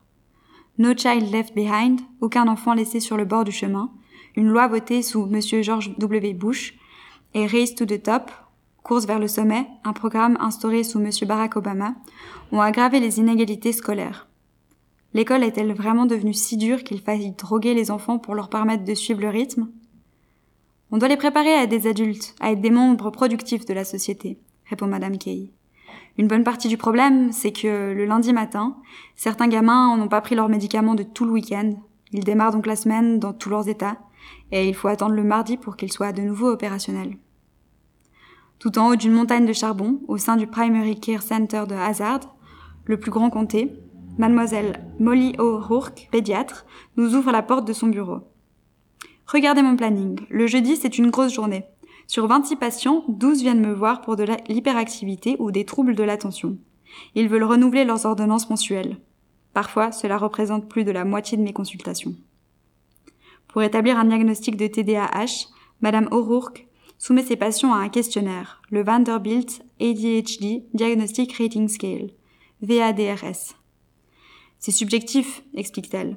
No 0.81 0.95
Child 0.97 1.31
Left 1.31 1.55
Behind, 1.55 2.01
aucun 2.23 2.49
enfant 2.49 2.73
laissé 2.73 3.01
sur 3.01 3.19
le 3.19 3.27
bord 3.27 3.45
du 3.45 3.53
chemin, 3.53 3.91
une 4.35 4.49
loi 4.49 4.67
votée 4.67 5.03
sous 5.03 5.29
M. 5.31 5.63
George 5.63 5.95
W. 5.99 6.33
Bush, 6.33 6.75
et 7.35 7.47
Race 7.47 7.75
to 7.75 7.85
the 7.85 8.03
Top, 8.03 8.31
course 8.83 9.05
vers 9.05 9.19
le 9.19 9.29
sommet, 9.29 9.67
un 9.85 9.93
programme 9.93 10.39
instauré 10.41 10.83
sous 10.83 10.99
M. 10.99 11.11
Barack 11.29 11.57
Obama, 11.57 11.97
ont 12.51 12.63
aggravé 12.63 12.99
les 12.99 13.19
inégalités 13.19 13.73
scolaires. 13.73 14.27
L'école 15.13 15.45
est-elle 15.45 15.75
vraiment 15.75 16.07
devenue 16.07 16.33
si 16.33 16.57
dure 16.57 16.83
qu'il 16.83 17.03
faille 17.03 17.33
droguer 17.33 17.75
les 17.75 17.91
enfants 17.91 18.19
pour 18.19 18.35
leur 18.35 18.49
permettre 18.49 18.85
de 18.85 18.95
suivre 18.95 19.21
le 19.21 19.29
rythme? 19.29 19.69
On 20.93 20.97
doit 20.97 21.09
les 21.09 21.19
préparer 21.19 21.53
à 21.53 21.65
être 21.65 21.69
des 21.69 21.89
adultes, 21.89 22.35
à 22.41 22.53
être 22.53 22.63
des 22.63 22.71
membres 22.71 23.11
productifs 23.11 23.67
de 23.67 23.75
la 23.75 23.85
société, 23.85 24.39
répond 24.65 24.87
Madame 24.87 25.19
Kay. 25.19 25.53
Une 26.19 26.29
bonne 26.29 26.45
partie 26.45 26.69
du 26.69 26.77
problème, 26.77 27.33
c'est 27.33 27.53
que 27.53 27.93
le 27.93 28.05
lundi 28.05 28.33
matin, 28.33 28.77
certains 29.17 29.49
gamins 29.49 29.97
n'ont 29.97 30.09
pas 30.09 30.21
pris 30.21 30.35
leurs 30.35 30.49
médicaments 30.49 30.95
de 30.95 31.03
tout 31.03 31.25
le 31.25 31.33
week-end. 31.33 31.73
Ils 32.13 32.25
démarrent 32.25 32.53
donc 32.53 32.67
la 32.67 32.77
semaine 32.77 33.19
dans 33.19 33.33
tous 33.33 33.49
leurs 33.49 33.69
états, 33.69 33.99
et 34.53 34.69
il 34.69 34.75
faut 34.75 34.89
attendre 34.89 35.15
le 35.15 35.25
mardi 35.25 35.57
pour 35.57 35.77
qu'ils 35.77 35.93
soient 35.93 36.13
de 36.13 36.23
nouveau 36.23 36.49
opérationnels. 36.49 37.17
Tout 38.59 38.79
en 38.79 38.89
haut 38.89 38.97
d'une 38.97 39.13
montagne 39.13 39.47
de 39.47 39.53
charbon, 39.53 40.01
au 40.09 40.19
sein 40.19 40.37
du 40.37 40.47
Primary 40.47 40.99
Care 41.01 41.23
Center 41.23 41.65
de 41.67 41.75
Hazard, 41.75 42.21
le 42.85 42.99
plus 42.99 43.11
grand 43.11 43.31
comté, 43.31 43.73
mademoiselle 44.19 44.85
Molly 44.99 45.35
O'Rourke, 45.39 46.09
pédiatre, 46.11 46.67
nous 46.97 47.15
ouvre 47.15 47.33
la 47.33 47.43
porte 47.43 47.67
de 47.67 47.73
son 47.73 47.87
bureau. 47.87 48.19
Regardez 49.27 49.63
mon 49.63 49.77
planning. 49.77 50.21
Le 50.29 50.47
jeudi, 50.47 50.77
c'est 50.77 50.99
une 50.99 51.11
grosse 51.11 51.33
journée. 51.33 51.65
Sur 52.11 52.27
26 52.27 52.57
patients, 52.57 53.05
12 53.07 53.41
viennent 53.43 53.65
me 53.65 53.73
voir 53.73 54.01
pour 54.01 54.17
de 54.17 54.25
l'hyperactivité 54.49 55.37
ou 55.39 55.53
des 55.53 55.65
troubles 55.65 55.95
de 55.95 56.03
l'attention. 56.03 56.59
Ils 57.15 57.29
veulent 57.29 57.45
renouveler 57.45 57.85
leurs 57.85 58.05
ordonnances 58.05 58.51
mensuelles. 58.51 58.97
Parfois, 59.55 59.93
cela 59.93 60.19
représente 60.19 60.69
plus 60.69 60.83
de 60.83 60.91
la 60.91 61.05
moitié 61.05 61.39
de 61.39 61.45
mes 61.45 61.53
consultations. 61.53 62.17
Pour 63.47 63.63
établir 63.63 63.97
un 63.97 64.07
diagnostic 64.07 64.57
de 64.57 64.67
TDAH, 64.67 65.51
Madame 65.83 66.09
O'Rourke 66.11 66.67
soumet 66.99 67.23
ses 67.23 67.37
patients 67.37 67.73
à 67.73 67.79
un 67.79 67.89
questionnaire, 67.89 68.61
le 68.71 68.83
Vanderbilt 68.83 69.63
ADHD 69.81 70.65
Diagnostic 70.75 71.33
Rating 71.35 71.69
Scale, 71.69 72.11
VADRS. 72.61 73.55
C'est 74.59 74.73
subjectif, 74.73 75.45
explique-t-elle. 75.55 76.17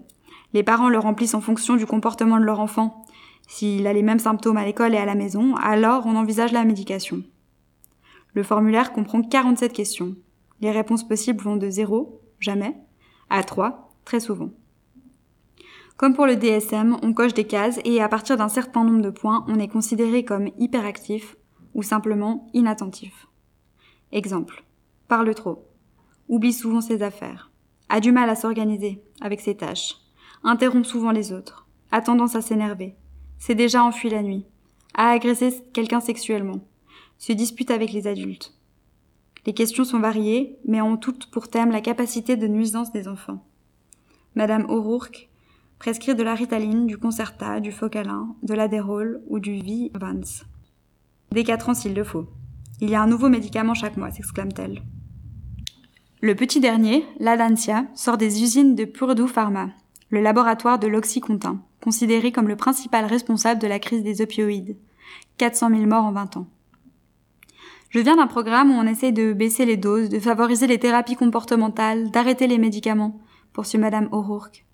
Les 0.54 0.64
parents 0.64 0.90
le 0.90 0.98
remplissent 0.98 1.36
en 1.36 1.42
fonction 1.42 1.76
du 1.76 1.86
comportement 1.86 2.40
de 2.40 2.46
leur 2.46 2.60
enfant. 2.60 3.06
S'il 3.48 3.88
a 3.88 3.94
les 3.94 4.04
mêmes 4.04 4.20
symptômes 4.20 4.58
à 4.58 4.66
l'école 4.66 4.94
et 4.94 4.98
à 4.98 5.06
la 5.06 5.16
maison, 5.16 5.56
alors 5.56 6.06
on 6.06 6.16
envisage 6.16 6.52
la 6.52 6.66
médication. 6.66 7.24
Le 8.34 8.44
formulaire 8.44 8.94
comprend 8.94 9.22
47 9.22 9.74
questions. 9.74 10.16
Les 10.62 10.72
réponses 10.72 11.08
possibles 11.08 11.44
vont 11.44 11.58
de 11.58 11.70
0, 11.70 12.22
jamais, 12.40 12.76
à 13.30 13.44
3, 13.44 13.94
très 14.06 14.20
souvent. 14.20 14.50
Comme 15.98 16.16
pour 16.16 16.26
le 16.26 16.36
DSM, 16.36 16.98
on 17.04 17.14
coche 17.14 17.34
des 17.34 17.46
cases 17.46 17.80
et 17.86 18.02
à 18.02 18.10
partir 18.10 18.38
d'un 18.38 18.50
certain 18.50 18.84
nombre 18.84 19.04
de 19.04 19.12
points, 19.12 19.46
on 19.48 19.60
est 19.60 19.68
considéré 19.68 20.26
comme 20.26 20.50
hyperactif 20.58 21.36
ou 21.76 21.84
simplement 21.84 22.50
inattentif. 22.54 23.28
Exemple. 24.12 24.64
Parle 25.08 25.34
trop. 25.36 25.68
Oublie 26.30 26.54
souvent 26.54 26.82
ses 26.82 27.04
affaires. 27.04 27.52
A 27.90 28.00
du 28.00 28.12
mal 28.12 28.30
à 28.30 28.36
s'organiser 28.36 29.04
avec 29.22 29.42
ses 29.42 29.56
tâches 29.56 29.98
interrompt 30.44 30.86
souvent 30.86 31.12
les 31.12 31.32
autres, 31.32 31.68
a 31.92 32.02
tendance 32.02 32.36
à 32.36 32.42
s'énerver, 32.42 32.96
s'est 33.44 33.56
déjà 33.56 33.84
enfui 33.84 34.10
la 34.10 34.24
nuit, 34.24 34.46
a 34.94 35.10
agressé 35.10 35.66
quelqu'un 35.74 36.00
sexuellement, 36.00 36.62
se 37.18 37.34
dispute 37.34 37.72
avec 37.72 37.92
les 37.92 38.08
adultes. 38.08 38.54
Les 39.46 39.54
questions 39.54 39.84
sont 39.84 40.00
variées, 40.00 40.58
mais 40.66 40.80
ont 40.80 40.96
toutes 40.96 41.30
pour 41.30 41.50
thème 41.50 41.70
la 41.70 41.82
capacité 41.82 42.38
de 42.38 42.48
nuisance 42.48 42.94
des 42.94 43.10
enfants. 43.10 43.44
Madame 44.36 44.66
O'Rourke 44.70 45.28
prescrit 45.78 46.16
de 46.16 46.24
la 46.24 46.36
ritaline, 46.36 46.88
du 46.88 46.98
concerta, 46.98 47.60
du 47.60 47.74
focalin, 47.74 48.34
de 48.44 48.54
l'adérol 48.54 49.22
ou 49.28 49.40
du 49.40 49.60
V-Vance. 49.60 50.46
Dès 51.34 51.44
quatre 51.44 51.68
ans 51.68 51.74
s'il 51.74 51.96
le 51.96 52.06
faut. 52.06 52.28
Il 52.80 52.90
y 52.90 52.96
a 52.96 53.02
un 53.02 53.08
nouveau 53.08 53.28
médicament 53.28 53.74
chaque 53.74 53.98
mois, 53.98 54.12
s'exclame-t-elle. 54.12 54.82
Le 56.22 56.34
petit 56.34 56.62
dernier, 56.62 57.06
l'Adancia, 57.20 57.88
sort 57.94 58.18
des 58.18 58.42
usines 58.42 58.76
de 58.76 58.86
Purdue 58.86 59.28
Pharma, 59.28 59.72
le 60.12 60.22
laboratoire 60.22 60.80
de 60.80 60.88
l'Oxycontin, 60.88 61.62
considéré 61.84 62.32
comme 62.32 62.48
le 62.48 62.56
principal 62.56 63.04
responsable 63.06 63.62
de 63.62 63.68
la 63.68 63.78
crise 63.78 64.04
des 64.04 64.22
opioïdes. 64.22 64.78
400 65.38 65.70
000 65.70 65.82
morts 65.82 66.06
en 66.06 66.14
20 66.14 66.38
ans. 66.38 66.48
Je 67.90 68.00
viens 68.00 68.16
d'un 68.16 68.28
programme 68.28 68.72
où 68.72 68.76
on 68.76 68.88
essaye 68.88 69.12
de 69.12 69.34
baisser 69.34 69.66
les 69.66 69.76
doses, 69.76 70.08
de 70.08 70.20
favoriser 70.20 70.66
les 70.66 70.80
thérapies 70.80 71.18
comportementales, 71.18 72.10
d'arrêter 72.10 72.48
les 72.48 72.58
médicaments, 72.58 73.20
poursuit 73.52 73.78
Madame 73.78 74.08
O'Rourke. 74.14 74.66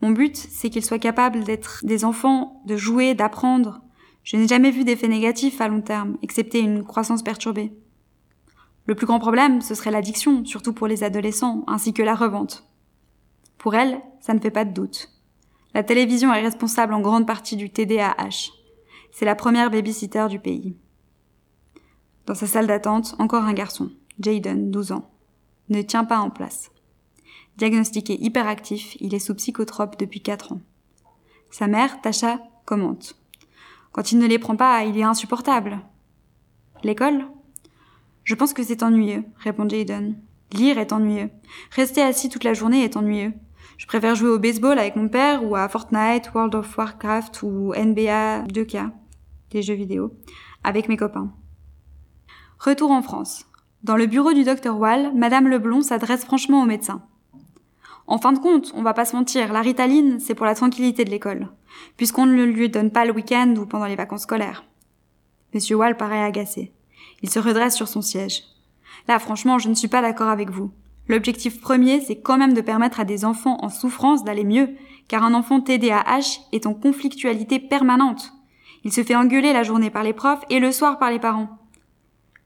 Mon 0.00 0.10
but, 0.12 0.34
c'est 0.34 0.70
qu'ils 0.70 0.84
soient 0.84 0.98
capables 0.98 1.44
d'être 1.44 1.80
des 1.84 2.06
enfants, 2.06 2.62
de 2.64 2.76
jouer, 2.76 3.14
d'apprendre. 3.14 3.82
Je 4.24 4.38
n'ai 4.38 4.48
jamais 4.48 4.70
vu 4.70 4.84
d'effet 4.84 5.08
négatif 5.08 5.60
à 5.60 5.68
long 5.68 5.82
terme, 5.82 6.16
excepté 6.22 6.60
une 6.60 6.84
croissance 6.84 7.22
perturbée. 7.22 7.70
Le 8.86 8.94
plus 8.94 9.06
grand 9.06 9.18
problème, 9.18 9.60
ce 9.60 9.74
serait 9.74 9.90
l'addiction, 9.90 10.44
surtout 10.46 10.72
pour 10.72 10.86
les 10.86 11.04
adolescents, 11.04 11.64
ainsi 11.66 11.92
que 11.92 12.02
la 12.02 12.14
revente. 12.14 12.64
Pour 13.58 13.74
elle, 13.74 14.00
ça 14.20 14.32
ne 14.32 14.40
fait 14.40 14.50
pas 14.50 14.64
de 14.64 14.72
doute. 14.72 15.19
La 15.72 15.84
télévision 15.84 16.34
est 16.34 16.42
responsable 16.42 16.94
en 16.94 17.00
grande 17.00 17.26
partie 17.26 17.56
du 17.56 17.70
TDAH. 17.70 18.50
C'est 19.12 19.24
la 19.24 19.36
première 19.36 19.70
babysitter 19.70 20.26
du 20.28 20.38
pays. 20.38 20.76
Dans 22.26 22.34
sa 22.34 22.46
salle 22.46 22.66
d'attente, 22.66 23.14
encore 23.18 23.44
un 23.44 23.52
garçon, 23.52 23.90
Jaden, 24.18 24.70
12 24.70 24.92
ans, 24.92 25.10
ne 25.68 25.82
tient 25.82 26.04
pas 26.04 26.18
en 26.18 26.30
place. 26.30 26.70
Diagnostiqué 27.56 28.20
hyperactif, 28.20 28.96
il 29.00 29.14
est 29.14 29.20
sous 29.20 29.34
psychotrope 29.34 29.98
depuis 29.98 30.20
4 30.20 30.52
ans. 30.52 30.60
Sa 31.50 31.66
mère, 31.66 32.00
Tasha, 32.00 32.40
commente. 32.64 33.16
Quand 33.92 34.12
il 34.12 34.18
ne 34.18 34.26
les 34.26 34.38
prend 34.38 34.56
pas, 34.56 34.84
il 34.84 34.96
est 34.98 35.02
insupportable. 35.02 35.80
L'école? 36.82 37.26
Je 38.24 38.34
pense 38.34 38.52
que 38.52 38.62
c'est 38.62 38.82
ennuyeux, 38.82 39.24
répond 39.38 39.68
Jaden. 39.68 40.16
Lire 40.52 40.78
est 40.78 40.92
ennuyeux. 40.92 41.30
Rester 41.72 42.02
assis 42.02 42.28
toute 42.28 42.44
la 42.44 42.54
journée 42.54 42.84
est 42.84 42.96
ennuyeux. 42.96 43.32
Je 43.80 43.86
préfère 43.86 44.14
jouer 44.14 44.28
au 44.28 44.38
baseball 44.38 44.78
avec 44.78 44.94
mon 44.94 45.08
père 45.08 45.42
ou 45.42 45.56
à 45.56 45.66
Fortnite, 45.66 46.32
World 46.34 46.54
of 46.54 46.76
Warcraft 46.76 47.42
ou 47.42 47.72
NBA 47.74 48.42
2K, 48.42 48.90
des 49.52 49.62
jeux 49.62 49.72
vidéo, 49.72 50.12
avec 50.62 50.86
mes 50.90 50.98
copains. 50.98 51.32
Retour 52.58 52.90
en 52.90 53.00
France. 53.00 53.46
Dans 53.82 53.96
le 53.96 54.04
bureau 54.04 54.34
du 54.34 54.44
docteur 54.44 54.78
Wall, 54.78 55.14
Madame 55.14 55.48
Leblon 55.48 55.80
s'adresse 55.80 56.26
franchement 56.26 56.62
au 56.62 56.66
médecin. 56.66 57.00
En 58.06 58.18
fin 58.18 58.34
de 58.34 58.38
compte, 58.38 58.70
on 58.74 58.82
va 58.82 58.92
pas 58.92 59.06
se 59.06 59.16
mentir, 59.16 59.50
la 59.50 59.62
ritaline, 59.62 60.20
c'est 60.20 60.34
pour 60.34 60.44
la 60.44 60.54
tranquillité 60.54 61.06
de 61.06 61.10
l'école, 61.10 61.48
puisqu'on 61.96 62.26
ne 62.26 62.36
le 62.36 62.44
lui 62.44 62.68
donne 62.68 62.90
pas 62.90 63.06
le 63.06 63.14
week-end 63.14 63.54
ou 63.56 63.64
pendant 63.64 63.86
les 63.86 63.96
vacances 63.96 64.24
scolaires. 64.24 64.62
Monsieur 65.54 65.76
Wall 65.76 65.96
paraît 65.96 66.22
agacé. 66.22 66.74
Il 67.22 67.30
se 67.30 67.38
redresse 67.38 67.76
sur 67.76 67.88
son 67.88 68.02
siège. 68.02 68.42
Là, 69.08 69.18
franchement, 69.18 69.58
je 69.58 69.70
ne 69.70 69.74
suis 69.74 69.88
pas 69.88 70.02
d'accord 70.02 70.28
avec 70.28 70.50
vous. 70.50 70.70
L'objectif 71.10 71.60
premier, 71.60 72.00
c'est 72.00 72.20
quand 72.20 72.38
même 72.38 72.52
de 72.52 72.60
permettre 72.60 73.00
à 73.00 73.04
des 73.04 73.24
enfants 73.24 73.58
en 73.62 73.68
souffrance 73.68 74.22
d'aller 74.22 74.44
mieux, 74.44 74.68
car 75.08 75.24
un 75.24 75.34
enfant 75.34 75.60
TDAH 75.60 76.38
est 76.52 76.66
en 76.66 76.74
conflictualité 76.74 77.58
permanente. 77.58 78.32
Il 78.84 78.92
se 78.92 79.02
fait 79.02 79.16
engueuler 79.16 79.52
la 79.52 79.64
journée 79.64 79.90
par 79.90 80.04
les 80.04 80.12
profs 80.12 80.44
et 80.50 80.60
le 80.60 80.70
soir 80.70 81.00
par 81.00 81.10
les 81.10 81.18
parents. 81.18 81.58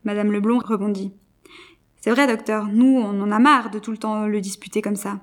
Madame 0.05 0.33
Leblond 0.33 0.61
rebondit. 0.64 1.12
C'est 2.00 2.11
vrai, 2.11 2.27
docteur, 2.27 2.68
nous, 2.68 2.96
on 2.96 3.20
en 3.20 3.31
a 3.33 3.38
marre 3.38 3.68
de 3.68 3.79
tout 3.79 3.90
le 3.90 3.98
temps 3.98 4.24
le 4.24 4.40
disputer 4.40 4.81
comme 4.81 4.96
ça. 4.96 5.20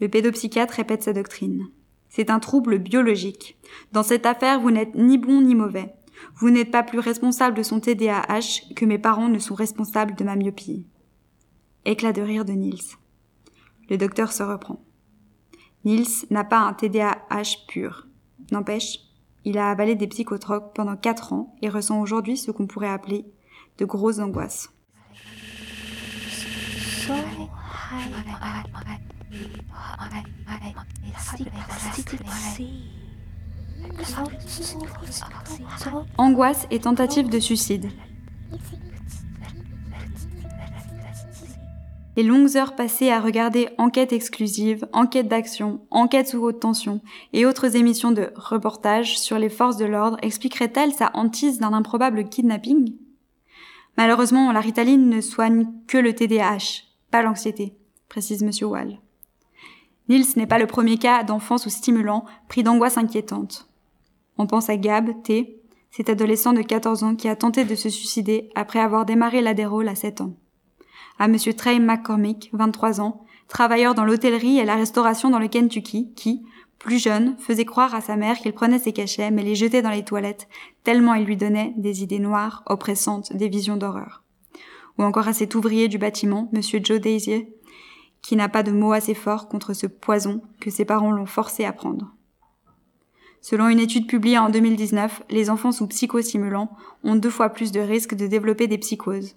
Le 0.00 0.08
pédopsychiatre 0.08 0.74
répète 0.74 1.04
sa 1.04 1.12
doctrine. 1.12 1.68
C'est 2.08 2.28
un 2.28 2.40
trouble 2.40 2.78
biologique. 2.78 3.56
Dans 3.92 4.02
cette 4.02 4.26
affaire, 4.26 4.58
vous 4.58 4.72
n'êtes 4.72 4.96
ni 4.96 5.16
bon 5.16 5.42
ni 5.42 5.54
mauvais. 5.54 5.94
Vous 6.34 6.50
n'êtes 6.50 6.72
pas 6.72 6.82
plus 6.82 6.98
responsable 6.98 7.56
de 7.56 7.62
son 7.62 7.78
TDAH 7.78 8.74
que 8.74 8.84
mes 8.84 8.98
parents 8.98 9.28
ne 9.28 9.38
sont 9.38 9.54
responsables 9.54 10.16
de 10.16 10.24
ma 10.24 10.34
myopie. 10.34 10.86
Éclat 11.84 12.12
de 12.12 12.22
rire 12.22 12.44
de 12.44 12.52
Nils. 12.52 12.96
Le 13.90 13.96
docteur 13.98 14.32
se 14.32 14.44
reprend. 14.44 14.80
Nils 15.84 16.26
n'a 16.30 16.44
pas 16.44 16.60
un 16.60 16.74
TDAH 16.74 17.66
pur. 17.66 18.06
N'empêche, 18.52 19.00
il 19.44 19.58
a 19.58 19.68
avalé 19.68 19.96
des 19.96 20.06
psychotropes 20.06 20.74
pendant 20.74 20.96
quatre 20.96 21.32
ans 21.32 21.56
et 21.60 21.68
ressent 21.68 22.00
aujourd'hui 22.00 22.36
ce 22.36 22.52
qu'on 22.52 22.68
pourrait 22.68 22.88
appeler 22.88 23.24
de 23.78 23.84
grosses 23.84 24.20
angoisses. 24.20 24.70
Angoisse 36.16 36.66
et 36.70 36.78
tentative 36.78 37.28
de 37.28 37.40
suicide. 37.40 37.90
Les 42.14 42.22
longues 42.22 42.58
heures 42.58 42.76
passées 42.76 43.10
à 43.10 43.20
regarder 43.20 43.70
Enquête 43.78 44.12
exclusive, 44.12 44.86
Enquête 44.92 45.28
d'action, 45.28 45.80
Enquête 45.90 46.28
sous 46.28 46.42
haute 46.42 46.60
tension 46.60 47.00
et 47.32 47.46
autres 47.46 47.74
émissions 47.74 48.12
de 48.12 48.30
reportage 48.36 49.18
sur 49.18 49.38
les 49.38 49.48
forces 49.48 49.78
de 49.78 49.86
l'ordre 49.86 50.18
expliqueraient-elles 50.20 50.92
sa 50.92 51.10
hantise 51.14 51.58
d'un 51.58 51.72
improbable 51.72 52.28
kidnapping? 52.28 52.94
Malheureusement, 53.96 54.52
la 54.52 54.60
ritaline 54.60 55.08
ne 55.08 55.22
soigne 55.22 55.66
que 55.86 55.96
le 55.96 56.14
TDAH, 56.14 56.84
pas 57.10 57.22
l'anxiété, 57.22 57.74
précise 58.10 58.42
Monsieur 58.42 58.66
Wall. 58.66 58.98
Nils 60.10 60.36
n'est 60.36 60.46
pas 60.46 60.58
le 60.58 60.66
premier 60.66 60.98
cas 60.98 61.24
d'enfant 61.24 61.56
sous 61.56 61.70
stimulant 61.70 62.26
pris 62.48 62.62
d'angoisse 62.62 62.98
inquiétante. 62.98 63.68
On 64.36 64.46
pense 64.46 64.68
à 64.68 64.76
Gab, 64.76 65.22
T, 65.22 65.62
cet 65.90 66.10
adolescent 66.10 66.52
de 66.52 66.60
14 66.60 67.04
ans 67.04 67.14
qui 67.14 67.28
a 67.28 67.36
tenté 67.36 67.64
de 67.64 67.74
se 67.74 67.88
suicider 67.88 68.50
après 68.54 68.80
avoir 68.80 69.06
démarré 69.06 69.40
l'adérole 69.40 69.88
à 69.88 69.94
7 69.94 70.20
ans 70.20 70.34
à 71.22 71.28
Monsieur 71.28 71.54
Trey 71.54 71.78
McCormick, 71.78 72.50
23 72.52 73.00
ans, 73.00 73.24
travailleur 73.46 73.94
dans 73.94 74.04
l'hôtellerie 74.04 74.58
et 74.58 74.64
la 74.64 74.74
restauration 74.74 75.30
dans 75.30 75.38
le 75.38 75.46
Kentucky, 75.46 76.12
qui, 76.16 76.42
plus 76.80 77.00
jeune, 77.00 77.36
faisait 77.38 77.64
croire 77.64 77.94
à 77.94 78.00
sa 78.00 78.16
mère 78.16 78.38
qu'il 78.38 78.52
prenait 78.52 78.80
ses 78.80 78.92
cachets 78.92 79.30
mais 79.30 79.44
les 79.44 79.54
jetait 79.54 79.82
dans 79.82 79.92
les 79.92 80.02
toilettes, 80.04 80.48
tellement 80.82 81.14
il 81.14 81.24
lui 81.24 81.36
donnait 81.36 81.74
des 81.76 82.02
idées 82.02 82.18
noires, 82.18 82.64
oppressantes, 82.66 83.32
des 83.36 83.48
visions 83.48 83.76
d'horreur. 83.76 84.24
Ou 84.98 85.04
encore 85.04 85.28
à 85.28 85.32
cet 85.32 85.54
ouvrier 85.54 85.86
du 85.86 85.96
bâtiment, 85.96 86.48
Monsieur 86.52 86.80
Joe 86.82 87.00
Daisier, 87.00 87.54
qui 88.20 88.34
n'a 88.34 88.48
pas 88.48 88.64
de 88.64 88.72
mots 88.72 88.90
assez 88.90 89.14
forts 89.14 89.46
contre 89.46 89.74
ce 89.74 89.86
poison 89.86 90.42
que 90.60 90.70
ses 90.70 90.84
parents 90.84 91.12
l'ont 91.12 91.24
forcé 91.24 91.64
à 91.64 91.72
prendre. 91.72 92.16
Selon 93.40 93.68
une 93.68 93.78
étude 93.78 94.08
publiée 94.08 94.38
en 94.38 94.50
2019, 94.50 95.22
les 95.30 95.50
enfants 95.50 95.70
sous 95.70 95.86
psychostimulants 95.86 96.76
ont 97.04 97.14
deux 97.14 97.30
fois 97.30 97.50
plus 97.50 97.70
de 97.70 97.78
risques 97.78 98.16
de 98.16 98.26
développer 98.26 98.66
des 98.66 98.78
psychoses 98.78 99.36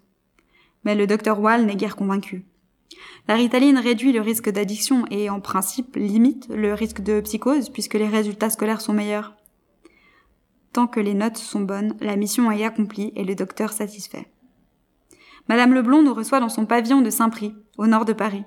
mais 0.85 0.95
le 0.95 1.07
docteur 1.07 1.39
Wall 1.41 1.65
n'est 1.65 1.75
guère 1.75 1.95
convaincu. 1.95 2.45
La 3.27 3.35
ritaline 3.35 3.79
réduit 3.79 4.13
le 4.13 4.21
risque 4.21 4.49
d'addiction 4.49 5.05
et 5.09 5.29
en 5.29 5.41
principe 5.41 5.95
limite 5.95 6.47
le 6.49 6.73
risque 6.73 7.01
de 7.01 7.19
psychose 7.21 7.69
puisque 7.69 7.95
les 7.95 8.07
résultats 8.07 8.51
scolaires 8.51 8.81
sont 8.81 8.93
meilleurs. 8.93 9.35
Tant 10.71 10.87
que 10.87 10.99
les 10.99 11.13
notes 11.13 11.37
sont 11.37 11.61
bonnes, 11.61 11.95
la 12.01 12.15
mission 12.15 12.51
est 12.51 12.63
accomplie 12.63 13.11
et 13.15 13.23
le 13.23 13.33
docteur 13.33 13.73
satisfait. 13.73 14.27
Madame 15.49 15.73
Leblond 15.73 16.03
nous 16.03 16.13
reçoit 16.13 16.39
dans 16.39 16.49
son 16.49 16.65
pavillon 16.65 17.01
de 17.01 17.09
Saint-Prix, 17.09 17.55
au 17.77 17.87
nord 17.87 18.05
de 18.05 18.13
Paris. 18.13 18.43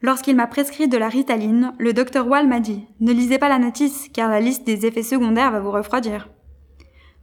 Lorsqu'il 0.00 0.36
m'a 0.36 0.46
prescrit 0.46 0.88
de 0.88 0.96
la 0.96 1.08
ritaline, 1.08 1.72
le 1.78 1.92
docteur 1.92 2.28
Wall 2.28 2.46
m'a 2.46 2.60
dit 2.60 2.84
Ne 3.00 3.12
lisez 3.12 3.38
pas 3.38 3.48
la 3.48 3.58
notice, 3.58 4.08
car 4.12 4.30
la 4.30 4.40
liste 4.40 4.64
des 4.64 4.86
effets 4.86 5.02
secondaires 5.02 5.50
va 5.50 5.60
vous 5.60 5.72
refroidir. 5.72 6.28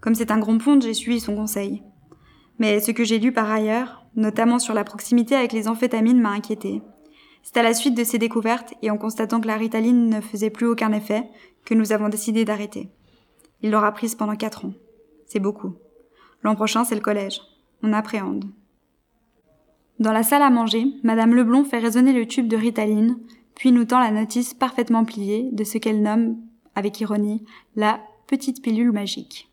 Comme 0.01 0.15
c'est 0.15 0.31
un 0.31 0.39
grand 0.39 0.57
ponte, 0.57 0.81
j'ai 0.81 0.93
suivi 0.93 1.19
son 1.19 1.35
conseil. 1.35 1.83
Mais 2.59 2.79
ce 2.79 2.91
que 2.91 3.03
j'ai 3.03 3.19
lu 3.19 3.31
par 3.31 3.49
ailleurs, 3.49 4.04
notamment 4.15 4.60
sur 4.60 4.73
la 4.73 4.84
proximité 4.84 5.36
avec 5.36 5.54
les 5.54 5.67
amphétamines, 5.67 6.19
m'a 6.19 6.32
inquiété. 6.32 6.82
C'est 7.43 7.58
à 7.58 7.63
la 7.63 7.73
suite 7.73 7.95
de 7.95 8.04
ces 8.04 8.17
découvertes 8.17 8.73
et 8.82 8.89
en 8.89 8.97
constatant 8.97 9.39
que 9.39 9.47
la 9.47 9.58
ritaline 9.58 10.10
ne 10.10 10.21
faisait 10.21 10.49
plus 10.49 10.65
aucun 10.65 10.91
effet 10.91 11.30
que 11.63 11.73
nous 11.73 11.91
avons 11.91 12.10
décidé 12.10 12.45
d'arrêter. 12.45 12.89
Il 13.62 13.71
l'aura 13.71 13.91
prise 13.91 14.15
pendant 14.15 14.36
quatre 14.36 14.65
ans. 14.65 14.73
C'est 15.28 15.39
beaucoup. 15.39 15.75
L'an 16.43 16.56
prochain, 16.56 16.84
c'est 16.84 16.95
le 16.95 17.01
collège. 17.01 17.41
On 17.84 17.93
appréhende. 17.93 18.45
Dans 19.99 20.12
la 20.12 20.23
salle 20.23 20.41
à 20.41 20.49
manger, 20.49 20.86
Madame 21.04 21.34
Leblond 21.34 21.63
fait 21.63 21.80
résonner 21.80 22.13
le 22.13 22.28
tube 22.28 22.47
de 22.47 22.58
ritaline, 22.58 23.17
puis 23.56 23.71
nous 23.71 23.86
tend 23.86 23.99
la 23.99 24.12
notice 24.12 24.54
parfaitement 24.54 25.06
pliée 25.06 25.49
de 25.51 25.63
ce 25.63 25.78
qu'elle 25.78 26.01
nomme, 26.01 26.38
avec 26.75 26.99
ironie, 26.99 27.45
la 27.75 28.01
petite 28.28 28.62
pilule 28.62 28.91
magique. 28.91 29.49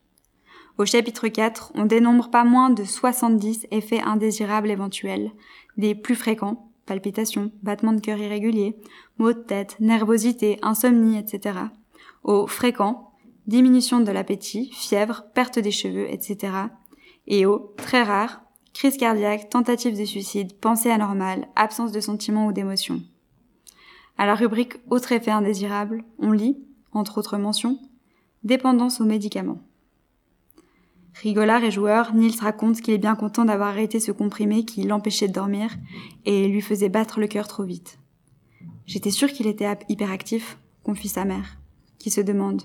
Au 0.78 0.86
chapitre 0.86 1.28
4, 1.28 1.72
on 1.74 1.84
dénombre 1.84 2.30
pas 2.30 2.44
moins 2.44 2.70
de 2.70 2.82
70 2.82 3.66
effets 3.70 4.00
indésirables 4.00 4.70
éventuels, 4.70 5.32
des 5.76 5.94
plus 5.94 6.14
fréquents, 6.14 6.70
palpitations, 6.86 7.52
battements 7.62 7.92
de 7.92 8.00
cœur 8.00 8.18
irréguliers, 8.18 8.76
maux 9.18 9.34
de 9.34 9.38
tête, 9.38 9.76
nervosité, 9.80 10.58
insomnie, 10.62 11.18
etc. 11.18 11.58
Aux 12.24 12.46
fréquents, 12.46 13.12
diminution 13.46 14.00
de 14.00 14.10
l'appétit, 14.10 14.70
fièvre, 14.72 15.24
perte 15.34 15.58
des 15.58 15.70
cheveux, 15.70 16.10
etc. 16.10 16.54
Et 17.26 17.44
aux 17.44 17.74
très 17.76 18.02
rares, 18.02 18.42
crise 18.72 18.96
cardiaque, 18.96 19.50
tentative 19.50 19.98
de 19.98 20.04
suicide, 20.06 20.58
pensée 20.58 20.90
anormale, 20.90 21.48
absence 21.54 21.92
de 21.92 22.00
sentiments 22.00 22.46
ou 22.46 22.52
d'émotions. 22.52 23.02
À 24.16 24.26
la 24.26 24.34
rubrique 24.34 24.74
Autres 24.88 25.12
effets 25.12 25.30
indésirables, 25.30 26.04
on 26.18 26.32
lit, 26.32 26.56
entre 26.92 27.18
autres 27.18 27.38
mentions, 27.38 27.78
dépendance 28.42 29.00
aux 29.00 29.04
médicaments. 29.04 29.60
Rigolard 31.14 31.62
et 31.62 31.70
joueur, 31.70 32.14
Nils 32.14 32.40
raconte 32.40 32.80
qu'il 32.80 32.94
est 32.94 32.98
bien 32.98 33.14
content 33.14 33.44
d'avoir 33.44 33.68
arrêté 33.68 34.00
ce 34.00 34.12
comprimé 34.12 34.64
qui 34.64 34.82
l'empêchait 34.84 35.28
de 35.28 35.32
dormir 35.32 35.70
et 36.24 36.48
lui 36.48 36.62
faisait 36.62 36.88
battre 36.88 37.20
le 37.20 37.26
cœur 37.26 37.46
trop 37.48 37.64
vite. 37.64 37.98
J'étais 38.86 39.10
sûre 39.10 39.32
qu'il 39.32 39.46
était 39.46 39.78
hyperactif, 39.88 40.58
confie 40.82 41.08
sa 41.08 41.24
mère, 41.24 41.58
qui 41.98 42.10
se 42.10 42.20
demande. 42.20 42.62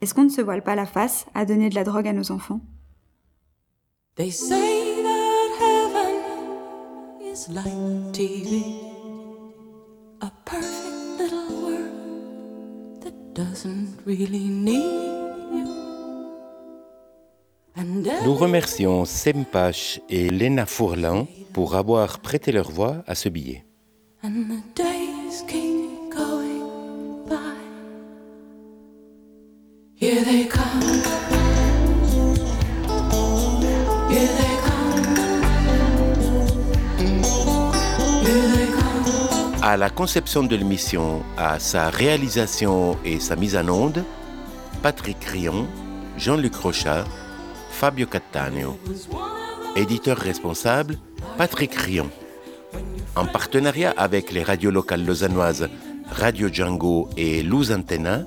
Est-ce 0.00 0.14
qu'on 0.14 0.24
ne 0.24 0.30
se 0.30 0.40
voile 0.40 0.62
pas 0.62 0.74
la 0.74 0.86
face 0.86 1.26
à 1.34 1.44
donner 1.44 1.68
de 1.68 1.74
la 1.74 1.84
drogue 1.84 2.08
à 2.08 2.12
nos 2.12 2.32
enfants? 2.32 2.60
Nous 17.82 18.34
remercions 18.34 19.04
Sempache 19.06 20.00
et 20.10 20.28
Lena 20.28 20.66
Fourlan 20.66 21.26
pour 21.52 21.76
avoir 21.76 22.18
prêté 22.18 22.52
leur 22.52 22.70
voix 22.70 23.02
à 23.06 23.14
ce 23.14 23.28
billet. 23.28 23.64
À 39.62 39.76
la 39.76 39.90
conception 39.90 40.42
de 40.42 40.56
l'émission, 40.56 41.22
à 41.38 41.58
sa 41.58 41.88
réalisation 41.88 42.98
et 43.04 43.20
sa 43.20 43.36
mise 43.36 43.56
en 43.56 43.68
onde, 43.68 44.04
Patrick 44.82 45.22
Rion, 45.24 45.66
Jean-Luc 46.18 46.54
Rochard, 46.56 47.06
Fabio 47.80 48.06
Cattaneo. 48.06 48.78
Éditeur 49.74 50.18
responsable, 50.18 50.98
Patrick 51.38 51.74
Rion. 51.74 52.10
En 53.16 53.24
partenariat 53.24 53.94
avec 53.96 54.32
les 54.32 54.42
radios 54.42 54.70
locales 54.70 55.02
lausannoises 55.02 55.70
Radio 56.10 56.48
Django 56.52 57.08
et 57.16 57.42
Luz 57.42 57.72
Antenna, 57.72 58.24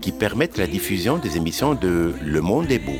qui 0.00 0.12
permettent 0.12 0.58
la 0.58 0.68
diffusion 0.68 1.18
des 1.18 1.36
émissions 1.36 1.74
de 1.74 2.14
Le 2.22 2.40
Monde 2.40 2.70
est 2.70 2.78
beau. 2.78 2.92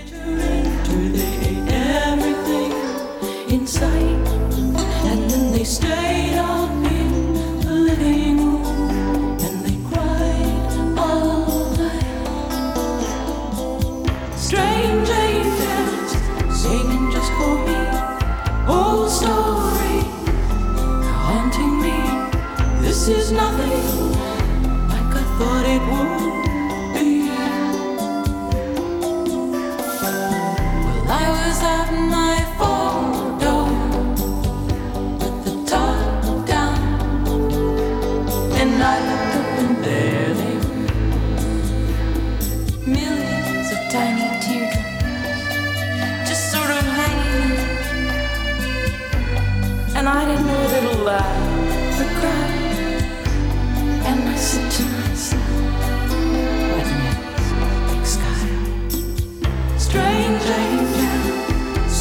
Nothing 23.57 24.13
like 24.89 25.15
I 25.15 25.23
thought 25.39 25.65
it 25.67 25.83
would 25.91 26.44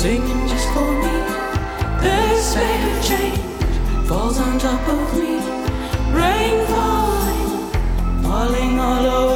singing 0.04 0.48
just 0.50 0.68
for 0.74 0.92
me. 1.02 1.16
This 2.04 2.56
baby 2.56 2.94
change 3.08 3.40
falls 4.06 4.38
on 4.38 4.60
top 4.60 4.86
of 4.96 5.14
me. 5.18 5.36
Rain 6.20 6.56
falling, 6.72 8.22
falling 8.22 8.80
all 8.80 9.06
over. 9.06 9.33